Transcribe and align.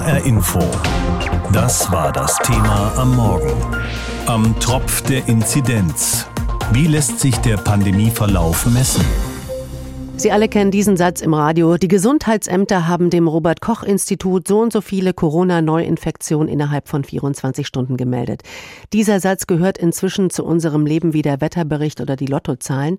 HR 0.00 0.24
Info. 0.24 0.60
Das 1.52 1.92
war 1.92 2.10
das 2.10 2.38
Thema 2.38 2.90
am 2.96 3.16
Morgen. 3.16 3.52
Am 4.24 4.58
Tropf 4.58 5.02
der 5.02 5.28
Inzidenz. 5.28 6.26
Wie 6.72 6.86
lässt 6.86 7.20
sich 7.20 7.36
der 7.36 7.58
Pandemieverlauf 7.58 8.64
messen? 8.64 9.04
Sie 10.16 10.32
alle 10.32 10.48
kennen 10.48 10.70
diesen 10.70 10.96
Satz 10.96 11.20
im 11.20 11.34
Radio. 11.34 11.76
Die 11.76 11.88
Gesundheitsämter 11.88 12.88
haben 12.88 13.10
dem 13.10 13.26
Robert 13.26 13.60
Koch 13.60 13.82
Institut 13.82 14.48
so 14.48 14.60
und 14.60 14.72
so 14.72 14.80
viele 14.80 15.14
Corona-Neuinfektionen 15.14 16.48
innerhalb 16.48 16.88
von 16.88 17.04
24 17.04 17.66
Stunden 17.66 17.96
gemeldet. 17.96 18.42
Dieser 18.92 19.20
Satz 19.20 19.46
gehört 19.46 19.78
inzwischen 19.78 20.28
zu 20.28 20.44
unserem 20.44 20.84
Leben 20.84 21.12
wie 21.12 21.22
der 21.22 21.40
Wetterbericht 21.40 22.02
oder 22.02 22.16
die 22.16 22.26
Lottozahlen. 22.26 22.98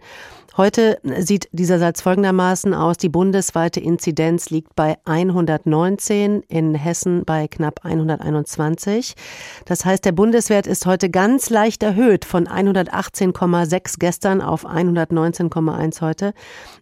Heute 0.57 0.99
sieht 1.19 1.47
dieser 1.53 1.79
Satz 1.79 2.01
folgendermaßen 2.01 2.73
aus. 2.73 2.97
Die 2.97 3.07
bundesweite 3.07 3.79
Inzidenz 3.79 4.49
liegt 4.49 4.75
bei 4.75 4.97
119, 5.05 6.43
in 6.49 6.75
Hessen 6.75 7.23
bei 7.23 7.47
knapp 7.47 7.85
121. 7.85 9.15
Das 9.63 9.85
heißt, 9.85 10.03
der 10.03 10.11
Bundeswert 10.11 10.67
ist 10.67 10.85
heute 10.85 11.09
ganz 11.09 11.49
leicht 11.49 11.83
erhöht 11.83 12.25
von 12.25 12.49
118,6 12.49 13.95
gestern 13.97 14.41
auf 14.41 14.65
119,1 14.65 16.01
heute. 16.01 16.33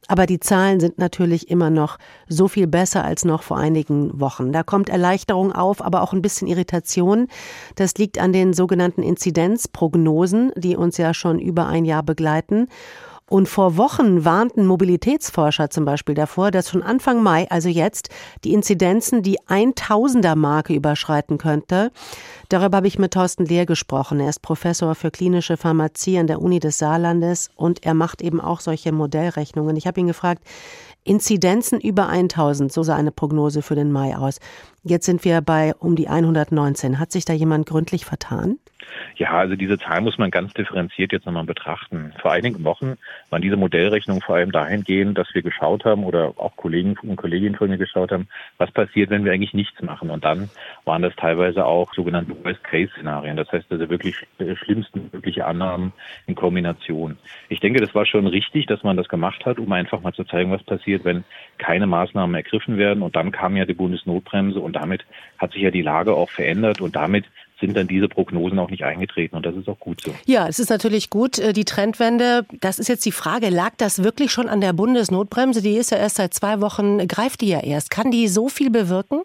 Aber 0.07 0.25
die 0.25 0.39
Zahlen 0.39 0.79
sind 0.79 0.97
natürlich 0.97 1.51
immer 1.51 1.69
noch 1.69 1.99
so 2.27 2.47
viel 2.47 2.65
besser 2.65 3.05
als 3.05 3.23
noch 3.23 3.43
vor 3.43 3.59
einigen 3.59 4.19
Wochen. 4.19 4.51
Da 4.51 4.63
kommt 4.63 4.89
Erleichterung 4.89 5.51
auf, 5.51 5.85
aber 5.85 6.01
auch 6.01 6.11
ein 6.13 6.23
bisschen 6.23 6.47
Irritation. 6.47 7.27
Das 7.75 7.93
liegt 7.99 8.17
an 8.17 8.33
den 8.33 8.53
sogenannten 8.53 9.03
Inzidenzprognosen, 9.03 10.53
die 10.55 10.75
uns 10.75 10.97
ja 10.97 11.13
schon 11.13 11.37
über 11.37 11.67
ein 11.67 11.85
Jahr 11.85 12.01
begleiten. 12.01 12.67
Und 13.29 13.47
vor 13.47 13.77
Wochen 13.77 14.25
warnten 14.25 14.65
Mobilitätsforscher 14.65 15.69
zum 15.69 15.85
Beispiel 15.85 16.15
davor, 16.15 16.49
dass 16.49 16.69
schon 16.69 16.81
Anfang 16.81 17.21
Mai, 17.21 17.47
also 17.49 17.69
jetzt, 17.69 18.09
die 18.43 18.53
Inzidenzen 18.53 19.21
die 19.21 19.39
1000er-Marke 19.41 20.73
überschreiten 20.73 21.37
könnte. 21.37 21.91
Darüber 22.49 22.77
habe 22.77 22.87
ich 22.87 22.97
mit 22.97 23.13
Thorsten 23.13 23.45
Lehr 23.45 23.67
gesprochen. 23.67 24.19
Er 24.19 24.29
ist 24.29 24.41
Professor 24.41 24.95
für 24.95 25.11
klinische 25.11 25.57
Pharmazie 25.57 26.17
an 26.17 26.25
der 26.25 26.41
Uni 26.41 26.59
des 26.59 26.79
Saarlandes 26.79 27.49
und 27.55 27.85
er 27.85 27.93
macht 27.93 28.23
eben 28.23 28.41
auch 28.41 28.61
solche 28.61 28.91
Modellrechnungen. 28.91 29.75
Ich 29.75 29.85
habe 29.85 29.99
ihn 29.99 30.07
gefragt, 30.07 30.43
Inzidenzen 31.03 31.79
über 31.79 32.07
1000, 32.07 32.71
so 32.71 32.83
sah 32.83 32.95
eine 32.95 33.11
Prognose 33.11 33.61
für 33.61 33.75
den 33.75 33.91
Mai 33.91 34.17
aus. 34.17 34.39
Jetzt 34.83 35.05
sind 35.05 35.25
wir 35.25 35.41
bei 35.41 35.73
um 35.75 35.95
die 35.95 36.07
119. 36.07 36.99
Hat 36.99 37.11
sich 37.11 37.25
da 37.25 37.33
jemand 37.33 37.65
gründlich 37.65 38.05
vertan? 38.05 38.57
Ja, 39.15 39.31
also 39.31 39.55
diese 39.55 39.77
Zahl 39.77 40.01
muss 40.01 40.17
man 40.17 40.31
ganz 40.31 40.53
differenziert 40.53 41.11
jetzt 41.11 41.25
nochmal 41.25 41.43
betrachten. 41.43 42.13
Vor 42.21 42.31
einigen 42.31 42.63
Wochen 42.63 42.97
waren 43.29 43.41
diese 43.41 43.57
Modellrechnungen 43.57 44.21
vor 44.21 44.35
allem 44.35 44.51
dahingehend, 44.51 45.17
dass 45.17 45.27
wir 45.33 45.41
geschaut 45.41 45.85
haben 45.85 46.03
oder 46.03 46.33
auch 46.37 46.55
Kollegen 46.55 46.95
und 47.03 47.17
Kolleginnen 47.17 47.55
von 47.55 47.69
mir 47.69 47.77
geschaut 47.77 48.11
haben, 48.11 48.27
was 48.57 48.71
passiert, 48.71 49.09
wenn 49.09 49.25
wir 49.25 49.31
eigentlich 49.31 49.53
nichts 49.53 49.81
machen. 49.81 50.09
Und 50.09 50.23
dann 50.23 50.49
waren 50.85 51.01
das 51.01 51.15
teilweise 51.15 51.65
auch 51.65 51.93
sogenannte 51.93 52.33
Worst-Case-Szenarien. 52.43 53.37
Das 53.37 53.51
heißt 53.51 53.65
also 53.69 53.89
wirklich 53.89 54.15
schlimmsten 54.55 55.09
mögliche 55.11 55.45
Annahmen 55.45 55.91
in 56.27 56.35
Kombination. 56.35 57.17
Ich 57.49 57.59
denke, 57.59 57.81
das 57.81 57.93
war 57.93 58.05
schon 58.05 58.27
richtig, 58.27 58.65
dass 58.67 58.83
man 58.83 58.97
das 58.97 59.09
gemacht 59.09 59.45
hat, 59.45 59.59
um 59.59 59.71
einfach 59.71 60.01
mal 60.01 60.13
zu 60.13 60.23
zeigen, 60.23 60.51
was 60.51 60.63
passiert, 60.63 61.03
wenn 61.03 61.23
keine 61.57 61.87
Maßnahmen 61.87 62.35
ergriffen 62.35 62.77
werden. 62.77 63.03
Und 63.03 63.15
dann 63.15 63.31
kam 63.31 63.57
ja 63.57 63.65
die 63.65 63.73
Bundesnotbremse 63.73 64.59
und 64.69 64.73
damit 64.73 65.03
hat 65.37 65.53
sich 65.53 65.63
ja 65.63 65.71
die 65.71 65.81
Lage 65.81 66.13
auch 66.13 66.29
verändert 66.29 66.79
und 66.79 66.95
damit 66.95 67.25
sind 67.59 67.75
dann 67.75 67.87
diese 67.87 68.07
Prognosen 68.07 68.57
auch 68.59 68.69
nicht 68.69 68.83
eingetreten 68.83 69.35
und 69.35 69.45
das 69.45 69.55
ist 69.55 69.67
auch 69.67 69.79
gut 69.79 70.01
so. 70.01 70.13
Ja, 70.25 70.47
es 70.47 70.59
ist 70.59 70.69
natürlich 70.69 71.09
gut, 71.09 71.39
äh, 71.39 71.51
die 71.51 71.65
Trendwende. 71.65 72.45
Das 72.61 72.79
ist 72.79 72.87
jetzt 72.87 73.05
die 73.05 73.11
Frage, 73.11 73.49
lag 73.49 73.71
das 73.77 74.03
wirklich 74.03 74.31
schon 74.31 74.47
an 74.47 74.61
der 74.61 74.73
Bundesnotbremse? 74.73 75.61
Die 75.61 75.75
ist 75.75 75.91
ja 75.91 75.97
erst 75.97 76.17
seit 76.17 76.33
zwei 76.33 76.61
Wochen, 76.61 77.05
greift 77.07 77.41
die 77.41 77.49
ja 77.49 77.59
erst. 77.59 77.89
Kann 77.89 78.11
die 78.11 78.27
so 78.27 78.47
viel 78.47 78.69
bewirken? 78.69 79.23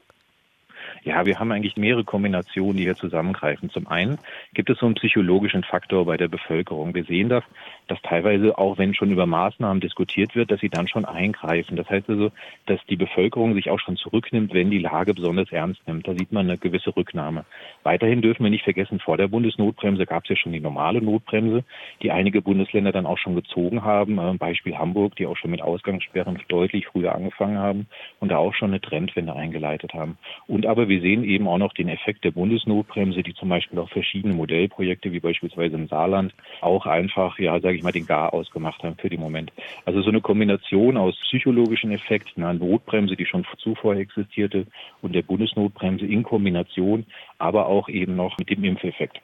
Ja, 1.05 1.27
wir 1.27 1.39
haben 1.39 1.53
eigentlich 1.53 1.77
mehrere 1.77 2.03
Kombinationen, 2.03 2.79
die 2.79 2.85
hier 2.85 2.97
zusammengreifen. 2.97 3.69
Zum 3.69 3.87
einen 3.87 4.19
gibt 4.55 4.71
es 4.71 4.79
so 4.79 4.87
einen 4.87 4.95
psychologischen 4.95 5.63
Faktor 5.63 6.07
bei 6.07 6.17
der 6.17 6.29
Bevölkerung. 6.29 6.95
Wir 6.95 7.05
sehen 7.05 7.29
das, 7.29 7.45
dass 7.89 8.01
teilweise 8.03 8.57
auch 8.57 8.79
wenn 8.79 8.95
schon 8.95 9.11
über 9.11 9.27
Maßnahmen 9.27 9.81
diskutiert 9.81 10.35
wird, 10.35 10.51
dass 10.51 10.61
sie 10.61 10.71
dann 10.71 10.89
schon 10.89 11.05
eingreifen. 11.05 11.77
Das 11.77 11.91
heißt 11.91 12.09
also, 12.09 12.33
dass 12.65 12.81
die 12.89 12.97
Bevölkerung 12.97 13.55
sich 13.55 13.71
auch 13.71 13.81
schon 13.81 13.97
zurücknimmt, 13.97 14.55
wenn 14.55 14.71
die 14.71 14.79
Lage 14.79 15.13
besonders 15.13 15.53
ernst 15.53 15.87
nimmt. 15.87 16.09
Da 16.09 16.15
sieht 16.15 16.33
man 16.33 16.49
eine 16.49 16.57
gewisse 16.57 16.97
Rücknahme. 16.97 17.45
Weiterhin 17.83 18.23
dürfen 18.23 18.45
wir 18.45 18.51
nicht 18.51 18.65
vergessen, 18.65 18.99
vor 18.99 19.19
der 19.19 19.29
Bundesnotbremse 19.29 20.07
gab 20.07 20.25
es 20.25 20.31
ja 20.31 20.37
schon 20.37 20.53
die 20.53 20.61
normale 20.61 21.03
Notbremse, 21.03 21.65
die 22.03 22.11
einige 22.11 22.41
Bundesländer 22.41 22.93
dann 22.93 23.05
auch 23.05 23.19
schon 23.19 23.35
gezogen 23.35 23.85
haben. 23.85 24.19
Äh, 24.19 24.35
Beispiel 24.39 24.77
Hamburg, 24.77 25.17
die 25.17 25.27
auch 25.27 25.37
schon 25.37 25.51
mit 25.51 25.61
Ausgangssperren 25.61 26.39
deutlich 26.49 26.87
früher 26.87 27.15
angefangen 27.15 27.59
haben 27.59 27.87
und 28.21 28.31
da 28.31 28.39
auch 28.39 28.55
schon 28.55 28.71
eine 28.71 28.81
Trendwende 28.81 29.35
eingeleitet 29.37 29.93
haben. 29.93 30.17
Und 30.47 30.65
aber 30.65 30.89
wir 30.89 30.94
sehen 31.01 31.25
eben 31.25 31.47
auch 31.49 31.59
noch 31.59 31.73
den 31.73 31.89
Effekt 31.89 32.25
der 32.25 32.31
Bundesnotbremse, 32.31 33.23
die 33.23 33.35
zum 33.35 33.49
Beispiel 33.49 33.79
auch 33.79 33.89
verschiedene 33.91 34.35
Modellprojekte, 34.35 35.13
wie 35.13 35.21
beispielsweise 35.21 35.77
im 35.77 35.89
Saarland, 35.89 36.35
auch 36.61 36.87
einfach, 36.87 37.39
ja, 37.39 37.59
sage 37.61 37.77
ich 37.77 37.83
mal, 37.83 37.93
den 37.93 38.07
Gar 38.07 38.35
ausgemacht 38.35 38.83
haben 38.83 38.97
für 38.97 39.09
den 39.09 39.21
Moment. 39.21 39.53
Also 39.85 40.03
so 40.03 40.11
eine 40.11 40.21
Kombination 40.21 40.97
aus 40.97 41.17
psychologischen 41.29 41.93
Effekten, 41.93 42.43
einer 42.43 42.55
Notbremse, 42.55 43.17
die 43.17 43.27
schon 43.27 43.47
zuvor 43.59 43.97
existierte, 43.97 44.67
und 45.03 45.15
der 45.15 45.23
Bundesnotbremse 45.23 46.07
in 46.07 46.23
Kombination, 46.23 47.07
aber 47.39 47.67
auch 47.67 47.89
eben 47.89 48.17
noch 48.17 48.37
mit 48.39 48.51
dem 48.51 48.65
Impfeffekt. 48.65 49.21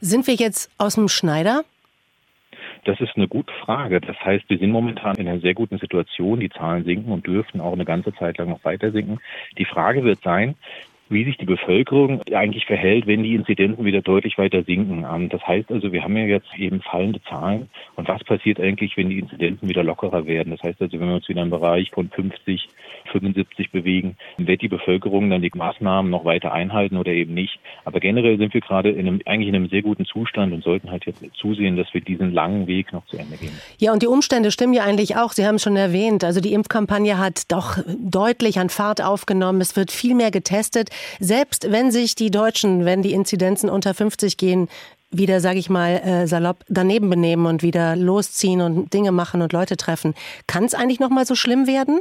Sind 0.00 0.26
wir 0.26 0.34
jetzt 0.34 0.70
aus 0.78 0.96
dem 0.96 1.08
Schneider? 1.08 1.64
Das 2.86 3.00
ist 3.00 3.16
eine 3.16 3.26
gute 3.26 3.52
Frage. 3.64 4.00
Das 4.00 4.16
heißt, 4.20 4.48
wir 4.48 4.58
sind 4.58 4.70
momentan 4.70 5.16
in 5.16 5.26
einer 5.26 5.40
sehr 5.40 5.54
guten 5.54 5.78
Situation. 5.78 6.38
Die 6.38 6.50
Zahlen 6.50 6.84
sinken 6.84 7.10
und 7.10 7.26
dürften 7.26 7.60
auch 7.60 7.72
eine 7.72 7.84
ganze 7.84 8.14
Zeit 8.14 8.38
lang 8.38 8.48
noch 8.48 8.64
weiter 8.64 8.92
sinken. 8.92 9.18
Die 9.58 9.64
Frage 9.64 10.04
wird 10.04 10.22
sein, 10.22 10.54
wie 11.08 11.24
sich 11.24 11.36
die 11.36 11.44
Bevölkerung 11.44 12.20
eigentlich 12.32 12.66
verhält, 12.66 13.06
wenn 13.06 13.22
die 13.22 13.34
Inzidenzen 13.34 13.84
wieder 13.84 14.02
deutlich 14.02 14.38
weiter 14.38 14.62
sinken. 14.64 15.06
Ähm, 15.10 15.28
das 15.28 15.46
heißt 15.46 15.70
also, 15.70 15.92
wir 15.92 16.02
haben 16.02 16.16
ja 16.16 16.24
jetzt 16.24 16.48
eben 16.56 16.80
fallende 16.80 17.22
Zahlen. 17.22 17.68
Und 17.94 18.08
was 18.08 18.22
passiert 18.24 18.60
eigentlich, 18.60 18.96
wenn 18.96 19.08
die 19.08 19.20
Inzidenzen 19.20 19.68
wieder 19.68 19.84
lockerer 19.84 20.26
werden? 20.26 20.50
Das 20.50 20.62
heißt 20.62 20.80
also, 20.82 20.98
wenn 20.98 21.08
wir 21.08 21.16
uns 21.16 21.28
wieder 21.28 21.42
im 21.42 21.50
Bereich 21.50 21.90
von 21.92 22.10
50, 22.10 22.68
75 23.12 23.70
bewegen, 23.70 24.16
wird 24.38 24.62
die 24.62 24.68
Bevölkerung 24.68 25.30
dann 25.30 25.42
die 25.42 25.50
Maßnahmen 25.54 26.10
noch 26.10 26.24
weiter 26.24 26.52
einhalten 26.52 26.96
oder 26.96 27.12
eben 27.12 27.34
nicht. 27.34 27.58
Aber 27.84 28.00
generell 28.00 28.38
sind 28.38 28.52
wir 28.52 28.60
gerade 28.60 28.90
in 28.90 29.06
einem, 29.06 29.20
eigentlich 29.26 29.48
in 29.48 29.54
einem 29.54 29.68
sehr 29.68 29.82
guten 29.82 30.06
Zustand 30.06 30.52
und 30.52 30.64
sollten 30.64 30.90
halt 30.90 31.06
jetzt 31.06 31.22
zusehen, 31.34 31.76
dass 31.76 31.92
wir 31.92 32.00
diesen 32.00 32.32
langen 32.32 32.66
Weg 32.66 32.92
noch 32.92 33.06
zu 33.06 33.16
Ende 33.16 33.36
gehen. 33.36 33.52
Ja, 33.78 33.92
und 33.92 34.02
die 34.02 34.08
Umstände 34.08 34.50
stimmen 34.50 34.72
ja 34.72 34.82
eigentlich 34.82 35.16
auch. 35.16 35.32
Sie 35.32 35.46
haben 35.46 35.56
es 35.56 35.62
schon 35.62 35.76
erwähnt. 35.76 36.24
Also 36.24 36.40
die 36.40 36.52
Impfkampagne 36.52 37.18
hat 37.18 37.52
doch 37.52 37.78
deutlich 37.98 38.58
an 38.58 38.70
Fahrt 38.70 39.02
aufgenommen. 39.02 39.60
Es 39.60 39.76
wird 39.76 39.92
viel 39.92 40.14
mehr 40.14 40.30
getestet. 40.30 40.90
Selbst 41.20 41.70
wenn 41.70 41.90
sich 41.90 42.14
die 42.14 42.30
Deutschen, 42.30 42.84
wenn 42.84 43.02
die 43.02 43.12
Inzidenzen 43.12 43.68
unter 43.70 43.94
50 43.94 44.36
gehen, 44.36 44.68
wieder, 45.10 45.40
sage 45.40 45.58
ich 45.58 45.70
mal, 45.70 45.96
äh, 45.96 46.26
salopp 46.26 46.64
daneben 46.68 47.08
benehmen 47.08 47.46
und 47.46 47.62
wieder 47.62 47.96
losziehen 47.96 48.60
und 48.60 48.92
Dinge 48.92 49.12
machen 49.12 49.42
und 49.42 49.52
Leute 49.52 49.76
treffen, 49.76 50.14
kann 50.46 50.64
es 50.64 50.74
eigentlich 50.74 51.00
noch 51.00 51.10
mal 51.10 51.26
so 51.26 51.34
schlimm 51.34 51.66
werden? 51.66 52.00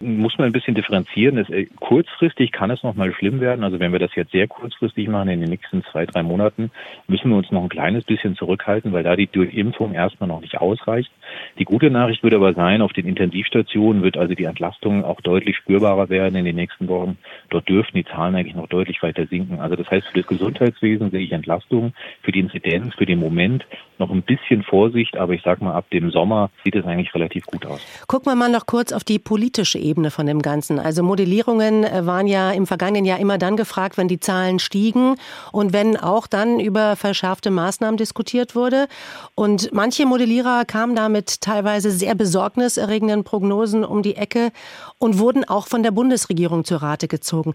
Muss 0.00 0.36
man 0.38 0.46
ein 0.46 0.52
bisschen 0.52 0.74
differenzieren. 0.74 1.38
Es, 1.38 1.48
äh, 1.50 1.66
kurzfristig 1.80 2.52
kann 2.52 2.70
es 2.70 2.82
noch 2.82 2.94
mal 2.94 3.12
schlimm 3.12 3.40
werden. 3.40 3.64
Also 3.64 3.80
wenn 3.80 3.92
wir 3.92 3.98
das 3.98 4.14
jetzt 4.14 4.32
sehr 4.32 4.48
kurzfristig 4.48 5.08
machen, 5.08 5.28
in 5.28 5.40
den 5.40 5.50
nächsten 5.50 5.84
zwei, 5.84 6.06
drei 6.06 6.22
Monaten, 6.22 6.70
müssen 7.08 7.30
wir 7.30 7.36
uns 7.36 7.50
noch 7.50 7.62
ein 7.62 7.68
kleines 7.68 8.04
bisschen 8.04 8.36
zurückhalten, 8.36 8.92
weil 8.92 9.02
da 9.02 9.16
die 9.16 9.26
Durchimpfung 9.26 9.94
erstmal 9.94 10.28
noch 10.28 10.40
nicht 10.40 10.58
ausreicht. 10.58 11.10
Die 11.58 11.64
gute 11.64 11.90
Nachricht 11.90 12.22
wird 12.22 12.34
aber 12.34 12.54
sein, 12.54 12.82
auf 12.82 12.92
den 12.92 13.06
Intensivstationen 13.06 14.02
wird 14.02 14.16
also 14.16 14.34
die 14.34 14.44
Entlastung 14.44 15.04
auch 15.04 15.20
deutlich 15.20 15.56
spürbarer 15.56 16.08
werden 16.08 16.36
in 16.36 16.44
den 16.44 16.56
nächsten 16.56 16.88
Wochen. 16.88 17.18
Dort 17.50 17.68
dürften 17.68 17.96
die 17.96 18.04
Zahlen 18.04 18.34
eigentlich 18.34 18.56
noch 18.56 18.68
deutlich 18.68 19.02
weiter 19.02 19.26
sinken. 19.26 19.60
Also 19.60 19.76
das 19.76 19.90
heißt, 19.90 20.06
für 20.08 20.18
das 20.20 20.26
Gesundheitswesen 20.26 21.10
sehe 21.10 21.20
ich 21.20 21.32
Entlastung, 21.32 21.92
für 22.22 22.32
die 22.32 22.40
Inzidenz, 22.40 22.94
für 22.94 23.06
den 23.06 23.18
Moment 23.18 23.66
noch 23.98 24.10
ein 24.10 24.22
bisschen 24.22 24.62
Vorsicht, 24.62 25.16
aber 25.16 25.32
ich 25.32 25.42
sage 25.42 25.64
mal, 25.64 25.74
ab 25.74 25.88
dem 25.90 26.10
Sommer 26.10 26.50
sieht 26.64 26.76
es 26.76 26.84
eigentlich 26.84 27.14
relativ 27.14 27.46
gut 27.46 27.64
aus. 27.66 27.80
Gucken 28.06 28.32
wir 28.32 28.36
mal 28.36 28.50
noch 28.50 28.66
kurz 28.66 28.92
auf 28.92 29.04
die 29.04 29.18
politische 29.18 29.78
Ebene 29.86 30.10
von 30.10 30.26
dem 30.26 30.42
Ganzen. 30.42 30.78
Also 30.78 31.02
Modellierungen 31.02 31.84
äh, 31.84 32.06
waren 32.06 32.26
ja 32.26 32.50
im 32.50 32.66
vergangenen 32.66 33.04
Jahr 33.04 33.18
immer 33.18 33.38
dann 33.38 33.56
gefragt, 33.56 33.96
wenn 33.96 34.08
die 34.08 34.20
Zahlen 34.20 34.58
stiegen 34.58 35.16
und 35.52 35.72
wenn 35.72 35.96
auch 35.96 36.26
dann 36.26 36.60
über 36.60 36.96
verschärfte 36.96 37.50
Maßnahmen 37.50 37.96
diskutiert 37.96 38.54
wurde. 38.54 38.88
Und 39.34 39.72
manche 39.72 40.06
Modellierer 40.06 40.64
kamen 40.64 40.94
da 40.94 41.08
mit 41.08 41.40
teilweise 41.40 41.90
sehr 41.90 42.14
besorgniserregenden 42.14 43.24
Prognosen 43.24 43.84
um 43.84 44.02
die 44.02 44.16
Ecke 44.16 44.50
und 44.98 45.18
wurden 45.18 45.44
auch 45.44 45.66
von 45.66 45.82
der 45.82 45.90
Bundesregierung 45.90 46.64
zur 46.64 46.82
Rate 46.82 47.08
gezogen. 47.08 47.54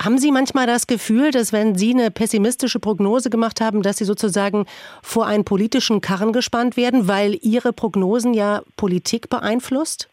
Haben 0.00 0.18
Sie 0.18 0.30
manchmal 0.30 0.66
das 0.66 0.86
Gefühl, 0.86 1.30
dass 1.30 1.52
wenn 1.52 1.74
Sie 1.74 1.92
eine 1.92 2.10
pessimistische 2.10 2.80
Prognose 2.80 3.30
gemacht 3.30 3.60
haben, 3.60 3.82
dass 3.82 3.98
Sie 3.98 4.04
sozusagen 4.04 4.66
vor 5.02 5.26
einen 5.26 5.44
politischen 5.44 6.00
Karren 6.00 6.32
gespannt 6.32 6.76
werden, 6.76 7.08
weil 7.08 7.38
Ihre 7.42 7.72
Prognosen 7.72 8.34
ja 8.34 8.62
Politik 8.76 9.28
beeinflusst? 9.28 10.08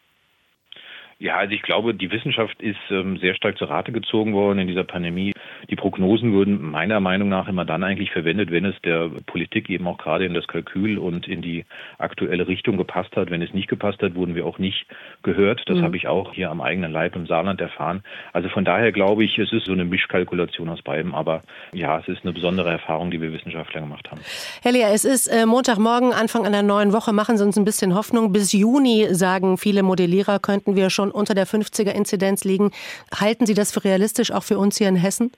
Ja, 1.21 1.35
also 1.35 1.53
ich 1.53 1.61
glaube, 1.63 1.93
die 1.93 2.11
Wissenschaft 2.11 2.61
ist 2.61 2.79
ähm, 2.89 3.17
sehr 3.17 3.35
stark 3.35 3.57
zur 3.57 3.69
Rate 3.69 3.91
gezogen 3.91 4.33
worden 4.33 4.59
in 4.59 4.67
dieser 4.67 4.85
Pandemie. 4.85 5.33
Die 5.69 5.75
Prognosen 5.75 6.31
würden 6.31 6.61
meiner 6.61 7.01
Meinung 7.01 7.27
nach 7.27 7.49
immer 7.49 7.65
dann 7.65 7.83
eigentlich 7.83 8.11
verwendet, 8.11 8.51
wenn 8.51 8.63
es 8.63 8.75
der 8.85 9.09
Politik 9.25 9.69
eben 9.69 9.85
auch 9.85 9.97
gerade 9.97 10.23
in 10.23 10.33
das 10.33 10.47
Kalkül 10.47 10.97
und 10.97 11.27
in 11.27 11.41
die 11.41 11.65
aktuelle 11.97 12.47
Richtung 12.47 12.77
gepasst 12.77 13.17
hat. 13.17 13.31
Wenn 13.31 13.41
es 13.41 13.53
nicht 13.53 13.67
gepasst 13.67 14.01
hat, 14.01 14.15
wurden 14.15 14.33
wir 14.33 14.45
auch 14.45 14.59
nicht 14.59 14.85
gehört. 15.21 15.61
Das 15.65 15.79
mhm. 15.79 15.83
habe 15.83 15.97
ich 15.97 16.07
auch 16.07 16.33
hier 16.33 16.49
am 16.49 16.61
eigenen 16.61 16.93
Leib 16.93 17.17
im 17.17 17.27
Saarland 17.27 17.59
erfahren. 17.59 18.01
Also 18.31 18.47
von 18.47 18.63
daher 18.63 18.93
glaube 18.93 19.25
ich, 19.25 19.37
es 19.37 19.51
ist 19.51 19.65
so 19.65 19.73
eine 19.73 19.83
Mischkalkulation 19.83 20.69
aus 20.69 20.81
beidem. 20.81 21.13
Aber 21.13 21.43
ja, 21.73 21.99
es 21.99 22.07
ist 22.07 22.23
eine 22.23 22.31
besondere 22.31 22.69
Erfahrung, 22.69 23.11
die 23.11 23.21
wir 23.21 23.33
Wissenschaftler 23.33 23.81
gemacht 23.81 24.09
haben. 24.09 24.21
Herr 24.61 24.71
Lehr, 24.71 24.91
es 24.93 25.03
ist 25.03 25.27
äh, 25.27 25.45
Montagmorgen, 25.45 26.13
Anfang 26.13 26.45
einer 26.45 26.63
neuen 26.63 26.93
Woche. 26.93 27.11
Machen 27.11 27.37
Sie 27.37 27.43
uns 27.43 27.57
ein 27.57 27.65
bisschen 27.65 27.93
Hoffnung. 27.93 28.31
Bis 28.31 28.53
Juni, 28.53 29.07
sagen 29.11 29.57
viele 29.57 29.83
Modellierer, 29.83 30.39
könnten 30.39 30.77
wir 30.77 30.89
schon 30.89 31.08
unter 31.11 31.33
der 31.33 31.47
50er-Inzidenz 31.47 32.43
liegen. 32.43 32.71
Halten 33.13 33.45
Sie 33.45 33.53
das 33.53 33.71
für 33.71 33.83
realistisch, 33.83 34.31
auch 34.31 34.43
für 34.43 34.57
uns 34.57 34.77
hier 34.77 34.89
in 34.89 34.95
Hessen? 34.95 35.31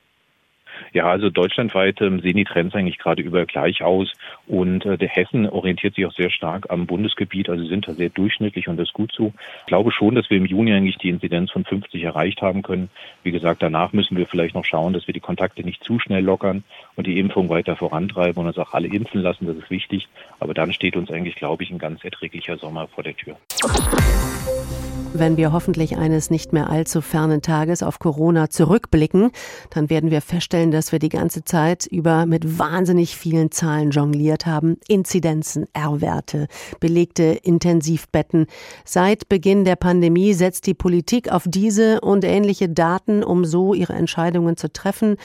Ja, 0.93 1.05
also 1.05 1.29
deutschlandweit 1.29 2.01
ähm, 2.01 2.19
sehen 2.19 2.35
die 2.35 2.43
Trends 2.43 2.75
eigentlich 2.75 2.97
gerade 2.97 3.21
überall 3.21 3.45
gleich 3.45 3.83
aus. 3.83 4.11
Und 4.47 4.85
äh, 4.85 4.97
der 4.97 5.07
Hessen 5.07 5.47
orientiert 5.47 5.95
sich 5.95 6.05
auch 6.05 6.13
sehr 6.13 6.29
stark 6.29 6.67
am 6.69 6.85
Bundesgebiet, 6.85 7.49
also 7.49 7.65
sind 7.65 7.87
da 7.87 7.93
sehr 7.93 8.09
durchschnittlich 8.09 8.67
und 8.67 8.77
das 8.77 8.91
gut 8.93 9.11
so. 9.15 9.33
Ich 9.61 9.67
glaube 9.67 9.91
schon, 9.91 10.15
dass 10.15 10.29
wir 10.29 10.37
im 10.37 10.45
Juni 10.45 10.73
eigentlich 10.73 10.97
die 10.97 11.09
Inzidenz 11.09 11.51
von 11.51 11.63
50 11.63 12.03
erreicht 12.03 12.41
haben 12.41 12.61
können. 12.61 12.89
Wie 13.23 13.31
gesagt, 13.31 13.61
danach 13.61 13.93
müssen 13.93 14.17
wir 14.17 14.27
vielleicht 14.27 14.55
noch 14.55 14.65
schauen, 14.65 14.93
dass 14.93 15.07
wir 15.07 15.13
die 15.13 15.19
Kontakte 15.19 15.63
nicht 15.63 15.83
zu 15.83 15.99
schnell 15.99 16.23
lockern 16.23 16.63
und 16.95 17.07
die 17.07 17.19
Impfung 17.19 17.49
weiter 17.49 17.75
vorantreiben 17.75 18.41
und 18.41 18.47
uns 18.47 18.57
auch 18.57 18.73
alle 18.73 18.87
impfen 18.87 19.21
lassen. 19.21 19.47
Das 19.47 19.57
ist 19.57 19.69
wichtig. 19.69 20.07
Aber 20.39 20.53
dann 20.53 20.73
steht 20.73 20.95
uns 20.95 21.11
eigentlich, 21.11 21.35
glaube 21.35 21.63
ich, 21.63 21.71
ein 21.71 21.79
ganz 21.79 22.03
erträglicher 22.03 22.57
Sommer 22.57 22.87
vor 22.87 23.03
der 23.03 23.15
Tür. 23.15 23.37
Wenn 25.13 25.35
wir 25.35 25.51
hoffentlich 25.51 25.97
eines 25.97 26.29
nicht 26.29 26.53
mehr 26.53 26.69
allzu 26.69 27.01
fernen 27.01 27.41
Tages 27.41 27.83
auf 27.83 27.99
Corona 27.99 28.49
zurückblicken, 28.49 29.31
dann 29.69 29.89
werden 29.89 30.09
wir 30.09 30.21
feststellen, 30.21 30.71
dass 30.71 30.93
wir 30.93 30.99
die 30.99 31.09
ganze 31.09 31.43
Zeit 31.43 31.85
über 31.85 32.25
mit 32.25 32.57
wahnsinnig 32.57 33.17
vielen 33.17 33.51
Zahlen 33.51 33.91
jongliert 33.91 34.45
haben. 34.45 34.77
Inzidenzen, 34.87 35.65
R-Werte, 35.73 36.47
belegte 36.79 37.23
Intensivbetten. 37.23 38.45
Seit 38.85 39.27
Beginn 39.27 39.65
der 39.65 39.75
Pandemie 39.75 40.33
setzt 40.33 40.65
die 40.65 40.73
Politik 40.73 41.29
auf 41.29 41.43
diese 41.45 41.99
und 41.99 42.23
ähnliche 42.23 42.69
Daten, 42.69 43.21
um 43.21 43.43
so 43.43 43.73
ihre 43.73 43.93
Entscheidungen 43.93 44.55
zu 44.55 44.71
treffen. 44.71 45.17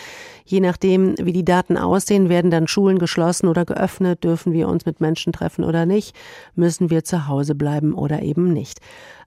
Je 0.45 0.59
nachdem, 0.59 1.15
wie 1.23 1.33
die 1.33 1.45
Daten 1.45 1.77
aussehen, 1.77 2.29
werden 2.29 2.51
dann 2.51 2.67
Schulen 2.67 2.99
geschlossen 2.99 3.47
oder 3.47 3.65
geöffnet, 3.65 4.25
dürfen 4.25 4.53
wir 4.53 4.69
uns 4.69 4.85
mit 4.85 5.01
Menschen 5.01 5.33
treffen 5.33 5.63
oder 5.65 5.87
nicht, 5.87 6.17
müssen 6.57 6.91
wir 6.91 7.05
zu 7.05 7.29
Hause 7.29 7.55
bleiben 7.55 7.95
oder 7.95 8.23
eben 8.23 8.53
nicht. 8.53 8.81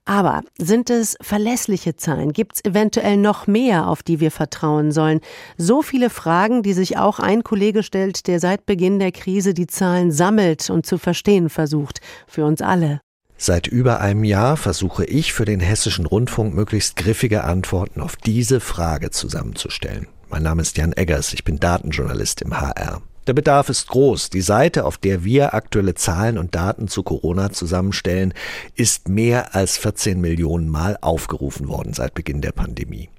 Aber 0.09 0.41
sind 0.57 0.89
es 0.89 1.15
verlässliche 1.21 1.95
Zahlen? 1.95 2.33
Gibt 2.33 2.55
es 2.55 2.65
eventuell 2.65 3.15
noch 3.15 3.45
mehr, 3.45 3.87
auf 3.87 4.01
die 4.01 4.19
wir 4.19 4.31
vertrauen 4.31 4.91
sollen? 4.91 5.21
So 5.55 5.83
viele 5.83 6.09
Fragen, 6.09 6.63
die 6.63 6.73
sich 6.73 6.97
auch 6.97 7.19
ein 7.19 7.43
Kollege 7.43 7.83
stellt, 7.83 8.25
der 8.25 8.39
seit 8.39 8.65
Beginn 8.65 8.97
der 8.97 9.11
Krise 9.11 9.53
die 9.53 9.67
Zahlen 9.67 10.11
sammelt 10.11 10.71
und 10.71 10.87
zu 10.87 10.97
verstehen 10.97 11.47
versucht. 11.47 12.01
Für 12.25 12.45
uns 12.45 12.63
alle. 12.63 13.01
Seit 13.37 13.67
über 13.67 13.99
einem 13.99 14.23
Jahr 14.23 14.57
versuche 14.57 15.05
ich 15.05 15.31
für 15.31 15.45
den 15.45 15.59
hessischen 15.59 16.07
Rundfunk 16.07 16.55
möglichst 16.55 16.95
griffige 16.95 17.43
Antworten 17.43 18.01
auf 18.01 18.15
diese 18.15 18.61
Frage 18.61 19.11
zusammenzustellen. 19.11 20.07
Mein 20.27 20.41
Name 20.41 20.63
ist 20.63 20.75
Jan 20.75 20.93
Eggers, 20.93 21.33
ich 21.33 21.43
bin 21.43 21.59
Datenjournalist 21.59 22.41
im 22.41 22.59
HR. 22.59 23.03
Der 23.29 23.35
Bedarf 23.35 23.69
ist 23.69 23.89
groß. 23.89 24.31
Die 24.31 24.41
Seite, 24.41 24.85
auf 24.85 24.97
der 24.97 25.23
wir 25.23 25.53
aktuelle 25.53 25.93
Zahlen 25.93 26.39
und 26.39 26.55
Daten 26.55 26.87
zu 26.87 27.03
Corona 27.03 27.51
zusammenstellen, 27.51 28.33
ist 28.73 29.07
mehr 29.07 29.53
als 29.53 29.77
14 29.77 30.19
Millionen 30.19 30.67
Mal 30.67 30.97
aufgerufen 30.99 31.67
worden 31.67 31.93
seit 31.93 32.15
Beginn 32.15 32.41
der 32.41 32.53
Pandemie. 32.53 33.09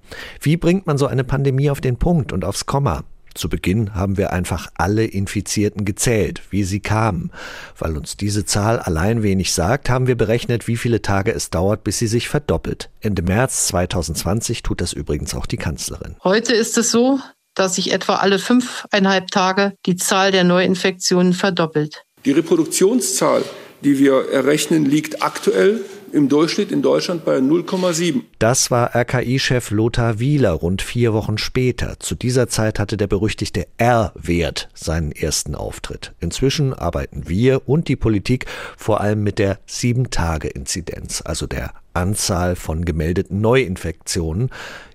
Wie 0.41 0.57
bringt 0.57 0.89
man 0.89 0.99
so 0.99 1.07
eine 1.07 1.23
Pandemie 1.23 1.71
auf 1.71 1.81
den 1.81 1.97
Punkt 1.97 2.33
und 2.33 2.45
aufs 2.45 2.67
Komma? 2.67 3.05
Zu 3.35 3.49
Beginn 3.49 3.95
haben 3.95 4.17
wir 4.17 4.33
einfach 4.33 4.73
alle 4.75 5.05
Infizierten 5.05 5.85
gezählt, 5.85 6.43
wie 6.51 6.65
sie 6.65 6.81
kamen. 6.81 7.31
Weil 7.79 7.97
uns 7.97 8.17
diese 8.17 8.45
Zahl 8.45 8.81
allein 8.81 9.23
wenig 9.23 9.53
sagt, 9.53 9.89
haben 9.89 10.09
wir 10.09 10.17
berechnet, 10.17 10.67
wie 10.67 10.77
viele 10.77 11.03
Tage 11.03 11.33
es 11.33 11.51
dauert, 11.51 11.85
bis 11.85 12.01
sie 12.01 12.09
sich 12.09 12.29
verdoppelt. 12.29 12.91
Ende 13.01 13.23
März 13.23 13.69
2020 13.69 14.65
tut 14.65 14.81
das 14.81 14.93
übrigens 14.93 15.37
auch 15.37 15.47
die 15.47 15.57
Kanzlerin. 15.57 16.17
Heute 16.25 16.53
ist 16.53 16.77
es 16.79 16.91
so, 16.91 17.21
dass 17.61 17.75
sich 17.75 17.93
etwa 17.93 18.17
alle 18.17 18.39
fünfeinhalb 18.39 19.31
Tage 19.31 19.75
die 19.85 19.97
Zahl 19.97 20.33
der 20.33 20.45
Neuinfektionen 20.45 21.35
verdoppelt. 21.35 22.05
Die 22.25 22.33
Reproduktionszahl, 22.33 23.45
die 23.83 23.99
wir 23.99 24.31
errechnen, 24.33 24.87
liegt 24.87 25.23
aktuell 25.23 25.85
im 26.13 26.29
Durchschnitt 26.29 26.73
in 26.73 26.83
Deutschland 26.83 27.25
bei 27.25 27.37
0,7. 27.37 28.23
Das 28.39 28.71
war 28.71 28.95
RKI-Chef 28.95 29.71
Lothar 29.71 30.19
Wieler 30.19 30.53
rund 30.53 30.83
vier 30.83 31.13
Wochen 31.13 31.39
später. 31.39 32.01
Zu 32.01 32.15
dieser 32.15 32.49
Zeit 32.49 32.79
hatte 32.79 32.97
der 32.97 33.07
berüchtigte 33.07 33.67
R-Wert 33.77 34.69
seinen 34.75 35.13
ersten 35.13 35.55
Auftritt. 35.55 36.13
Inzwischen 36.21 36.75
arbeiten 36.75 37.29
wir 37.29 37.69
und 37.69 37.89
die 37.89 37.97
Politik 37.97 38.47
vor 38.77 39.01
allem 39.01 39.23
mit 39.23 39.39
der 39.39 39.59
Sieben-Tage-Inzidenz, 39.67 41.23
also 41.25 41.47
der 41.47 41.73
Anzahl 41.93 42.57
von 42.57 42.85
gemeldeten 42.85 43.41
Neuinfektionen. 43.41 44.51